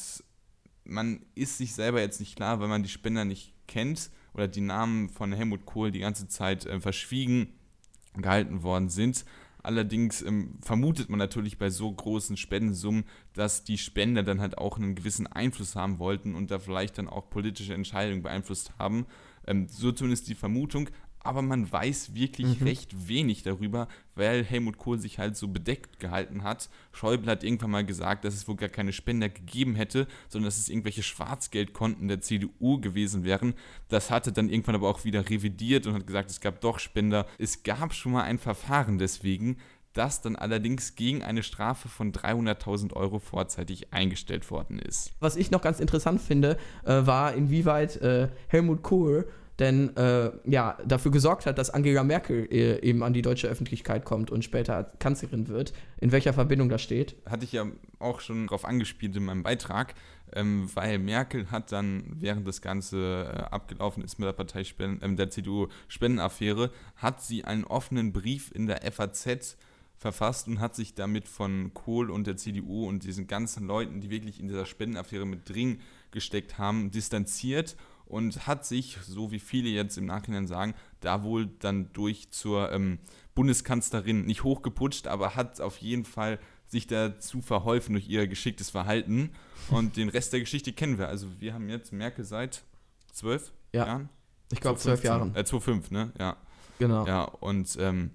[0.83, 4.61] man ist sich selber jetzt nicht klar, wenn man die Spender nicht kennt oder die
[4.61, 7.53] Namen von Helmut Kohl die ganze Zeit äh, verschwiegen
[8.16, 9.25] gehalten worden sind.
[9.67, 13.03] Allerdings ähm, vermutet man natürlich bei so großen Spendensummen,
[13.35, 17.09] dass die Spender dann halt auch einen gewissen Einfluss haben wollten und da vielleicht dann
[17.09, 19.07] auch politische Entscheidungen beeinflusst haben.
[19.45, 20.89] Ähm, so zumindest die Vermutung.
[21.27, 22.67] Aber man weiß wirklich Mhm.
[22.67, 26.69] recht wenig darüber, weil Helmut Kohl sich halt so bedeckt gehalten hat.
[26.93, 30.59] Schäuble hat irgendwann mal gesagt, dass es wohl gar keine Spender gegeben hätte, sondern dass
[30.59, 33.55] es irgendwelche Schwarzgeldkonten der CDU gewesen wären.
[33.89, 37.27] Das hatte dann irgendwann aber auch wieder revidiert und hat gesagt, es gab doch Spender.
[37.39, 39.59] Es gab schon mal ein Verfahren deswegen,
[39.93, 45.12] das dann allerdings gegen eine Strafe von 300.000 Euro vorzeitig eingestellt worden ist.
[45.21, 49.27] Was ich noch ganz interessant finde, äh, war, inwieweit äh, Helmut Kohl
[49.59, 54.05] denn äh, ja, dafür gesorgt hat, dass Angela Merkel äh, eben an die deutsche Öffentlichkeit
[54.05, 55.73] kommt und später Kanzlerin wird.
[55.99, 57.16] In welcher Verbindung das steht?
[57.29, 57.66] hatte ich ja
[57.99, 59.95] auch schon darauf angespielt in meinem Beitrag,
[60.33, 65.16] ähm, weil Merkel hat dann, während das Ganze äh, abgelaufen ist mit der Partei ähm,
[65.16, 69.57] der CDU Spendenaffäre, hat sie einen offenen Brief in der FAZ
[69.97, 74.11] verfasst und hat sich damit von Kohl und der CDU und diesen ganzen Leuten, die
[74.11, 79.69] wirklich in dieser Spendenaffäre mit drin gesteckt haben, distanziert und hat sich, so wie viele
[79.69, 82.99] jetzt im Nachhinein sagen, da wohl dann durch zur ähm,
[83.35, 86.38] Bundeskanzlerin nicht hochgeputscht, aber hat auf jeden Fall
[86.69, 89.31] sich dazu verholfen durch ihr geschicktes Verhalten.
[89.71, 91.09] Und den Rest der Geschichte kennen wir.
[91.09, 92.62] Also wir haben jetzt Merkel seit
[93.12, 93.87] zwölf Ja.
[93.87, 94.09] Jahren?
[94.53, 95.07] Ich glaube, zwölf 2015.
[95.07, 95.37] Jahren.
[95.37, 96.12] Äh, 2005, ne?
[96.19, 96.37] Ja.
[96.79, 97.07] Genau.
[97.07, 98.11] Ja, und ähm,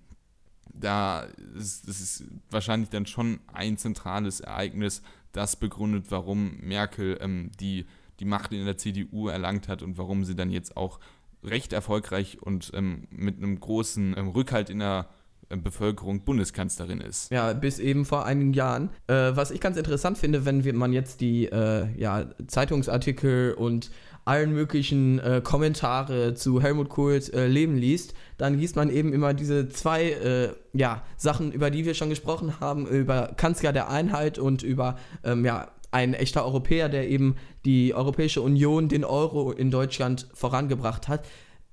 [0.74, 1.22] da
[1.56, 5.02] ist das ist wahrscheinlich dann schon ein zentrales Ereignis,
[5.32, 7.86] das begründet, warum Merkel ähm, die,
[8.22, 11.00] die Macht in der CDU erlangt hat und warum sie dann jetzt auch
[11.44, 15.08] recht erfolgreich und ähm, mit einem großen ähm, Rückhalt in der
[15.50, 17.32] äh, Bevölkerung Bundeskanzlerin ist.
[17.32, 18.92] Ja, bis eben vor einigen Jahren.
[19.08, 23.90] Äh, was ich ganz interessant finde, wenn wir, man jetzt die äh, ja, Zeitungsartikel und
[24.24, 29.34] allen möglichen äh, Kommentare zu Helmut Kohls äh, Leben liest, dann liest man eben immer
[29.34, 34.38] diese zwei äh, ja, Sachen, über die wir schon gesprochen haben, über Kanzler der Einheit
[34.38, 39.72] und über ähm, ja, ein echter Europäer, der eben die Europäische Union, den Euro in
[39.72, 41.26] Deutschland vorangebracht hat.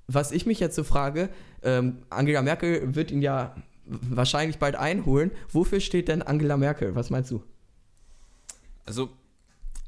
[0.07, 1.29] Was ich mich jetzt so frage,
[1.63, 3.55] ähm, Angela Merkel wird ihn ja
[3.85, 5.31] wahrscheinlich bald einholen.
[5.49, 6.95] Wofür steht denn Angela Merkel?
[6.95, 7.43] Was meinst du?
[8.85, 9.09] Also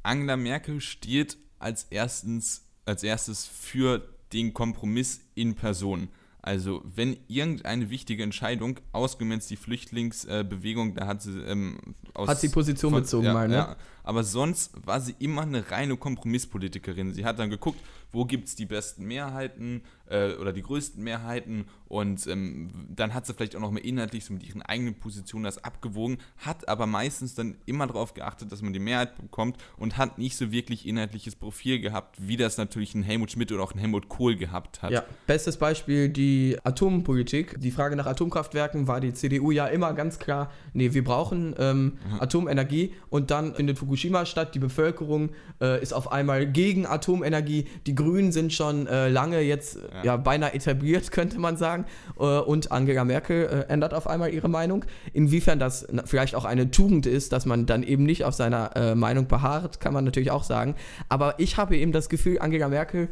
[0.03, 6.09] Angela Merkel steht als erstens als erstes für den Kompromiss in Person.
[6.41, 11.77] Also wenn irgendeine wichtige Entscheidung, ausgemessen die Flüchtlingsbewegung, da hat sie ähm,
[12.15, 13.55] aus, Hat sie Position bezogen ja, mal, ne?
[13.55, 17.13] Ja, aber sonst war sie immer eine reine Kompromisspolitikerin.
[17.13, 17.79] Sie hat dann geguckt,
[18.11, 23.25] wo gibt es die besten Mehrheiten äh, oder die größten Mehrheiten und ähm, dann hat
[23.25, 26.87] sie vielleicht auch noch mal inhaltlich so mit ihren eigenen Positionen das abgewogen, hat aber
[26.87, 30.87] meistens dann immer darauf geachtet, dass man die Mehrheit bekommt und hat nicht so wirklich
[30.87, 34.81] inhaltliches Profil gehabt, wie das natürlich ein Helmut Schmidt oder auch ein Helmut Kohl gehabt
[34.81, 34.91] hat.
[34.91, 37.59] Ja, bestes Beispiel die Atompolitik.
[37.59, 41.97] Die Frage nach Atomkraftwerken war die CDU ja immer ganz klar, nee, wir brauchen ähm,
[42.19, 45.29] Atomenergie und dann findet Fukushima statt, die Bevölkerung
[45.61, 50.03] äh, ist auf einmal gegen Atomenergie, die Grünen sind schon äh, lange jetzt äh, ja.
[50.03, 50.17] Ja.
[50.17, 51.85] beinahe etabliert, könnte man sagen,
[52.19, 54.85] äh, und Angela Merkel äh, ändert auf einmal ihre Meinung.
[55.13, 58.75] Inwiefern das na, vielleicht auch eine Tugend ist, dass man dann eben nicht auf seiner
[58.75, 60.75] äh, Meinung beharrt, kann man natürlich auch sagen.
[61.09, 63.09] Aber ich habe eben das Gefühl, Angela Merkel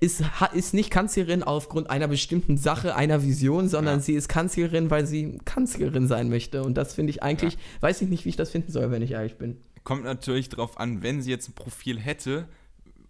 [0.00, 0.22] ist,
[0.54, 4.00] ist nicht Kanzlerin aufgrund einer bestimmten Sache, einer Vision, sondern Ja.
[4.00, 6.62] sie ist Kanzlerin, weil sie Kanzlerin sein möchte.
[6.62, 9.12] Und das finde ich eigentlich, weiß ich nicht, wie ich das finden soll, wenn ich
[9.12, 9.56] ehrlich bin.
[9.88, 12.46] Kommt natürlich darauf an, wenn sie jetzt ein Profil hätte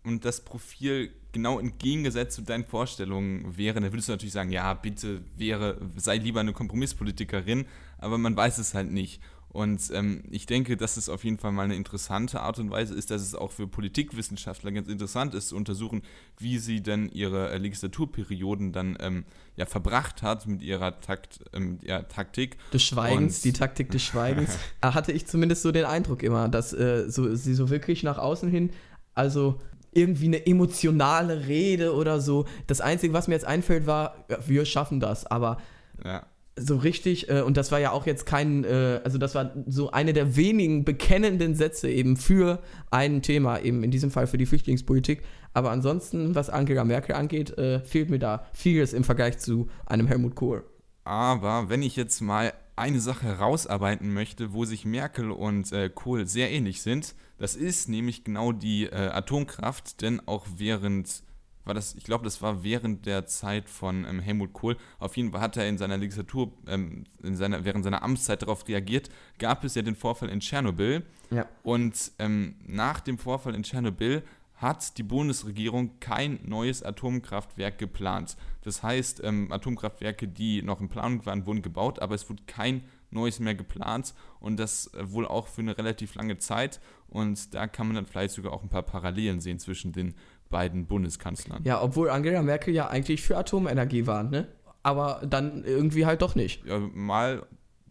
[0.05, 4.75] und das Profil genau entgegengesetzt zu deinen Vorstellungen wäre, dann würdest du natürlich sagen, ja,
[4.75, 7.67] bitte wäre, sei lieber eine Kompromisspolitikerin,
[7.99, 9.21] aber man weiß es halt nicht.
[9.51, 12.95] Und ähm, ich denke, dass es auf jeden Fall mal eine interessante Art und Weise
[12.95, 16.03] ist, dass es auch für Politikwissenschaftler ganz interessant ist, zu untersuchen,
[16.39, 19.25] wie sie denn ihre äh, Legislaturperioden dann ähm,
[19.57, 22.59] ja, verbracht hat mit ihrer, Takt, ähm, ihrer Taktik.
[22.73, 24.59] Des Schweigens, Und- die Taktik des Schweigens.
[24.83, 28.19] Da hatte ich zumindest so den Eindruck immer, dass äh, so, sie so wirklich nach
[28.19, 28.71] außen hin,
[29.15, 29.61] also
[29.93, 32.45] irgendwie eine emotionale Rede oder so.
[32.67, 35.57] Das Einzige, was mir jetzt einfällt, war, ja, wir schaffen das, aber
[36.05, 36.27] Ja,
[36.61, 39.91] so richtig, äh, und das war ja auch jetzt kein, äh, also das war so
[39.91, 44.47] eine der wenigen bekennenden Sätze eben für ein Thema, eben in diesem Fall für die
[44.47, 45.23] Flüchtlingspolitik.
[45.55, 50.07] Aber ansonsten, was Angela Merkel angeht, äh, fehlt mir da vieles im Vergleich zu einem
[50.07, 50.65] Helmut Kohl.
[51.05, 56.27] Aber wenn ich jetzt mal eine Sache herausarbeiten möchte, wo sich Merkel und äh, Kohl
[56.27, 61.23] sehr ähnlich sind, das ist nämlich genau die äh, Atomkraft, denn auch während,
[61.69, 65.31] war das, ich glaube, das war während der Zeit von ähm, Helmut Kohl, auf jeden
[65.31, 69.63] Fall hat er in seiner Legislatur, ähm, in seiner, während seiner Amtszeit darauf reagiert, gab
[69.63, 71.47] es ja den Vorfall in Tschernobyl Ja.
[71.63, 74.23] und ähm, nach dem Vorfall in Tschernobyl
[74.57, 78.37] hat die Bundesregierung kein neues Atomkraftwerk geplant.
[78.63, 82.83] Das heißt, ähm, Atomkraftwerke, die noch in Planung waren, wurden gebaut, aber es wurde kein
[83.11, 86.81] neues mehr geplant und das äh, wohl auch für eine relativ lange Zeit.
[87.09, 90.15] Und da kann man dann vielleicht sogar auch ein paar Parallelen sehen zwischen den
[90.51, 91.63] beiden Bundeskanzlern.
[91.65, 94.49] Ja, obwohl Angela Merkel ja eigentlich für Atomenergie war, ne?
[94.83, 96.65] Aber dann irgendwie halt doch nicht.
[96.65, 97.45] Ja, mal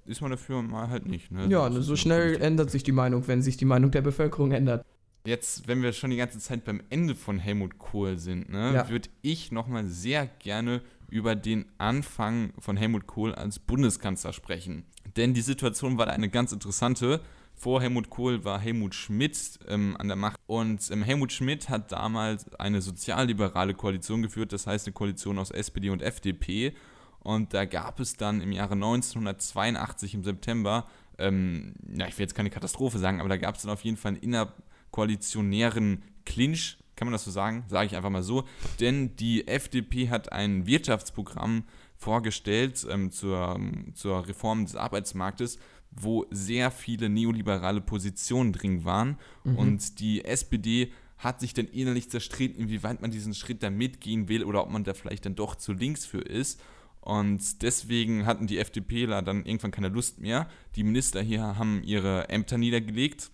[0.06, 1.32] ist man dafür, mal halt nicht.
[1.32, 1.48] Ne?
[1.50, 2.44] Ja, ist so schnell Politik.
[2.44, 4.86] ändert sich die Meinung, wenn sich die Meinung der Bevölkerung ändert.
[5.26, 8.90] Jetzt, wenn wir schon die ganze Zeit beim Ende von Helmut Kohl sind, ne, Ja.
[8.90, 14.86] würde ich nochmal sehr gerne über den Anfang von Helmut Kohl als Bundeskanzler sprechen.
[15.18, 17.20] Denn die Situation war da eine ganz interessante.
[17.60, 21.92] Vor Helmut Kohl war Helmut Schmidt ähm, an der Macht und ähm, Helmut Schmidt hat
[21.92, 26.76] damals eine sozialliberale Koalition geführt, das heißt eine Koalition aus SPD und FDP.
[27.20, 30.86] Und da gab es dann im Jahre 1982 im September,
[31.18, 33.98] ähm, ja, ich will jetzt keine Katastrophe sagen, aber da gab es dann auf jeden
[33.98, 37.64] Fall einen innerkoalitionären Clinch, kann man das so sagen?
[37.68, 38.44] Sage ich einfach mal so.
[38.80, 41.64] Denn die FDP hat ein Wirtschaftsprogramm
[41.96, 43.60] vorgestellt ähm, zur,
[43.94, 45.58] zur Reform des Arbeitsmarktes,
[46.00, 49.18] wo sehr viele neoliberale Positionen drin waren.
[49.58, 54.44] Und die SPD hat sich dann innerlich zerstritten, inwieweit man diesen Schritt da mitgehen will
[54.44, 56.62] oder ob man da vielleicht dann doch zu links für ist.
[57.02, 60.50] Und deswegen hatten die FDPler dann irgendwann keine Lust mehr.
[60.76, 63.32] Die Minister hier haben ihre Ämter niedergelegt.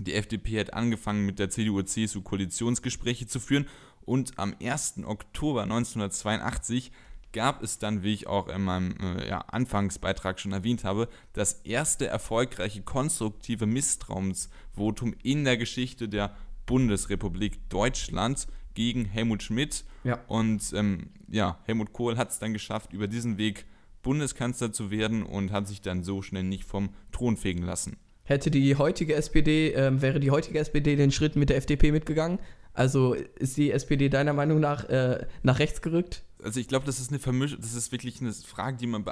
[0.00, 3.66] Die FDP hat angefangen mit der CDU-CSU Koalitionsgespräche zu führen
[4.04, 5.04] und am 1.
[5.04, 6.90] Oktober 1982
[7.32, 11.54] gab es dann, wie ich auch in meinem äh, ja, Anfangsbeitrag schon erwähnt habe, das
[11.64, 16.34] erste erfolgreiche konstruktive Misstrauensvotum in der Geschichte der
[16.66, 19.84] Bundesrepublik Deutschland gegen Helmut Schmidt.
[20.04, 20.20] Ja.
[20.28, 23.66] Und ähm, ja, Helmut Kohl hat es dann geschafft, über diesen Weg
[24.02, 27.96] Bundeskanzler zu werden und hat sich dann so schnell nicht vom Thron fegen lassen.
[28.24, 32.38] Hätte die heutige SPD, ähm, wäre die heutige SPD den Schritt mit der FDP mitgegangen?
[32.72, 36.22] Also ist die SPD deiner Meinung nach äh, nach rechts gerückt?
[36.42, 39.04] Also ich glaube, das ist eine Vermischung, das ist wirklich eine Frage, die man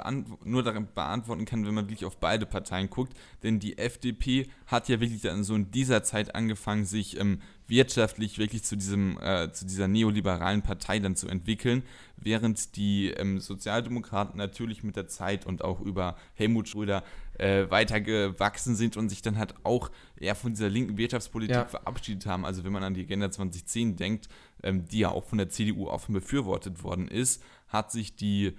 [0.43, 3.13] nur darin beantworten kann, wenn man wirklich auf beide Parteien guckt.
[3.43, 8.37] Denn die FDP hat ja wirklich dann so in dieser Zeit angefangen, sich ähm, wirtschaftlich
[8.37, 11.83] wirklich zu diesem, äh, zu dieser neoliberalen Partei dann zu entwickeln,
[12.17, 17.03] während die ähm, Sozialdemokraten natürlich mit der Zeit und auch über Helmut Schröder
[17.41, 21.65] äh, weiter gewachsen sind und sich dann halt auch eher von dieser linken Wirtschaftspolitik Ja.
[21.65, 22.45] verabschiedet haben.
[22.45, 24.29] Also wenn man an die Agenda 2010 denkt,
[24.63, 28.53] ähm, die ja auch von der CDU offen befürwortet worden ist, hat sich die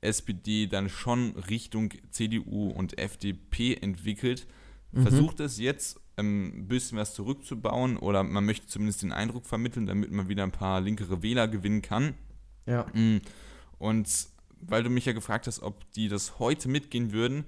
[0.00, 4.46] SPD dann schon Richtung CDU und FDP entwickelt.
[4.94, 9.86] Versucht es jetzt ähm, ein bisschen was zurückzubauen oder man möchte zumindest den Eindruck vermitteln,
[9.86, 12.14] damit man wieder ein paar linkere Wähler gewinnen kann.
[12.66, 12.86] Ja.
[12.92, 13.20] Mm,
[13.78, 14.08] Und
[14.60, 17.44] weil du mich ja gefragt hast, ob die das heute mitgehen würden,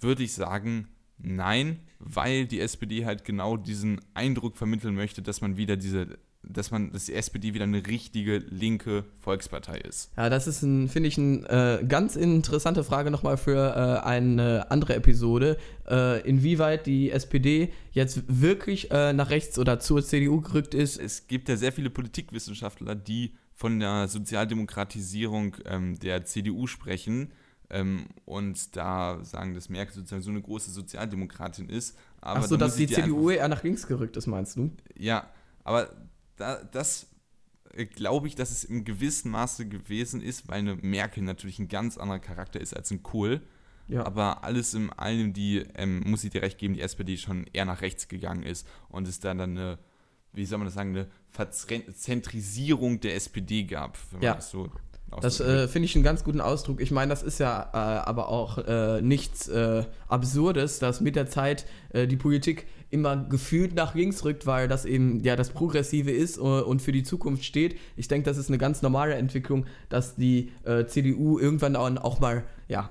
[0.00, 0.88] würde ich sagen,
[1.18, 6.70] nein, weil die SPD halt genau diesen Eindruck vermitteln möchte, dass man wieder diese, dass
[6.70, 10.10] man, dass die SPD wieder eine richtige linke Volkspartei ist.
[10.16, 14.70] Ja, das ist, ein, finde ich, eine äh, ganz interessante Frage nochmal für äh, eine
[14.70, 15.58] andere Episode.
[15.88, 20.98] Äh, inwieweit die SPD jetzt wirklich äh, nach rechts oder zur CDU gerückt ist.
[20.98, 27.30] Es gibt ja sehr viele Politikwissenschaftler, die von der Sozialdemokratisierung ähm, der CDU sprechen
[28.24, 31.96] und da sagen, dass Merkel sozusagen so eine große Sozialdemokratin ist.
[32.20, 34.70] Aber Ach so, da dass die CDU eher nach links gerückt ist, meinst du?
[34.96, 35.28] Ja,
[35.64, 35.90] aber
[36.36, 37.06] da, das
[37.74, 41.68] äh, glaube ich, dass es im gewissen Maße gewesen ist, weil eine Merkel natürlich ein
[41.68, 43.40] ganz anderer Charakter ist als ein Kohl.
[43.88, 44.04] Ja.
[44.06, 47.64] Aber alles in allem, die, ähm, muss ich dir recht geben, die SPD schon eher
[47.64, 49.78] nach rechts gegangen ist und es da dann eine,
[50.32, 54.30] wie soll man das sagen, eine Verzentrisierung der SPD gab, wenn Ja.
[54.30, 54.70] man das so
[55.20, 56.80] Das äh, finde ich einen ganz guten Ausdruck.
[56.80, 61.26] Ich meine, das ist ja äh, aber auch äh, nichts äh, Absurdes, dass mit der
[61.28, 66.10] Zeit äh, die Politik immer gefühlt nach links rückt, weil das eben ja das Progressive
[66.10, 67.76] ist äh, und für die Zukunft steht.
[67.96, 70.52] Ich denke, das ist eine ganz normale Entwicklung, dass die
[70.86, 72.90] CDU irgendwann auch, auch mal, ja,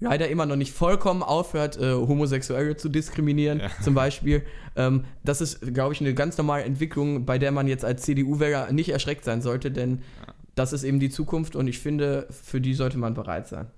[0.00, 3.70] leider immer noch nicht vollkommen aufhört, äh, Homosexuelle zu diskriminieren, Ja.
[3.82, 4.42] zum Beispiel.
[4.76, 8.72] Ähm, das ist, glaube ich, eine ganz normale Entwicklung, bei der man jetzt als CDU-Wähler
[8.72, 10.02] nicht erschreckt sein sollte, denn
[10.54, 13.70] das ist eben die Zukunft und ich finde, für die sollte man bereit sein.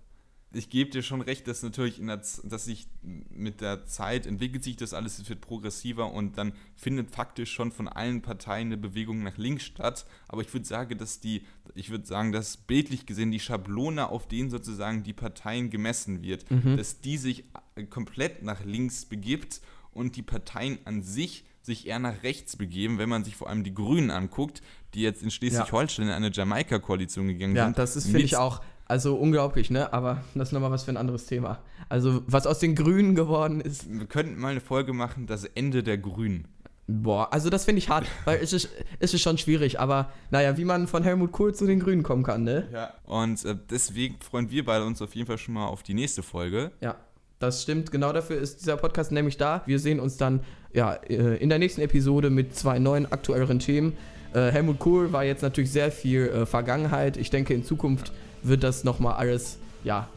[0.53, 4.65] ich gebe dir schon recht, dass natürlich in der, dass sich mit der Zeit entwickelt
[4.65, 8.77] sich das alles, es wird progressiver und dann findet faktisch schon von allen Parteien eine
[8.77, 10.07] Bewegung nach links statt.
[10.29, 11.43] Aber ich würde sagen, dass die,
[11.75, 16.47] ich würde sagen, dass bildlich gesehen die Schablone, auf denen sozusagen die Parteien gemessen wird,
[16.77, 17.45] dass die sich
[17.91, 19.61] komplett nach links begibt
[19.93, 23.65] und die Parteien an sich sich eher nach rechts begeben, wenn man sich vor allem
[23.65, 24.63] die Grünen anguckt,
[24.95, 27.79] die jetzt in Schleswig-Holstein in eine Jamaika-Koalition gegangen Ja, sind.
[27.79, 29.93] das ist, finde ich auch, also unglaublich, ne?
[29.93, 31.59] Aber das ist nochmal was für ein anderes Thema.
[31.89, 35.83] Also, was aus den Grünen geworden ist, Wir könnten mal eine Folge machen, das Ende
[35.83, 36.47] der Grünen.
[36.87, 38.69] boah, also das finde ich hart, weil es ist,
[39.01, 42.23] es ist schon schwierig, aber naja, wie man von Helmut Kohl zu den Grünen kommen
[42.23, 42.69] kann, ne?
[42.73, 42.95] Ja.
[43.05, 46.23] Und äh, deswegen freuen wir beide uns auf jeden Fall schon mal auf die nächste
[46.23, 46.71] Folge.
[46.81, 46.95] Ja,
[47.39, 47.91] das stimmt.
[47.93, 49.63] Genau dafür ist dieser Podcast nämlich da.
[49.67, 50.41] Wir sehen uns dann
[50.73, 53.95] ja, äh, in der nächsten Episode mit zwei neuen aktuelleren Themen.
[54.35, 57.17] Äh, Helmut Kohl war jetzt natürlich sehr viel äh, Vergangenheit.
[57.17, 58.13] Ich denke, in Zukunft
[58.43, 60.09] wird das nochmal alles, ja,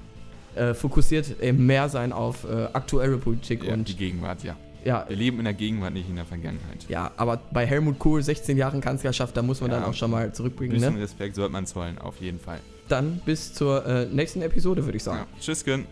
[0.73, 4.57] fokussiert eben mehr sein auf aktuelle Politik Ja, und die Gegenwart, ja.
[4.83, 6.85] ja, Wir leben in der Gegenwart, nicht in der Vergangenheit.
[6.89, 10.09] ja, aber bei Helmut Kohl 16 Jahren Kanzlerschaft, da muss man Ja, dann auch schon
[10.11, 10.73] mal Ein zurückbringen.
[10.73, 11.01] bisschen Ne?
[11.01, 12.59] Respekt sollte man zollen, auf jeden Fall.
[12.89, 15.19] Dann bis zur äh, nächsten Episode, würde ich sagen.
[15.31, 15.39] Ja.
[15.39, 15.85] Tschüss, Gün.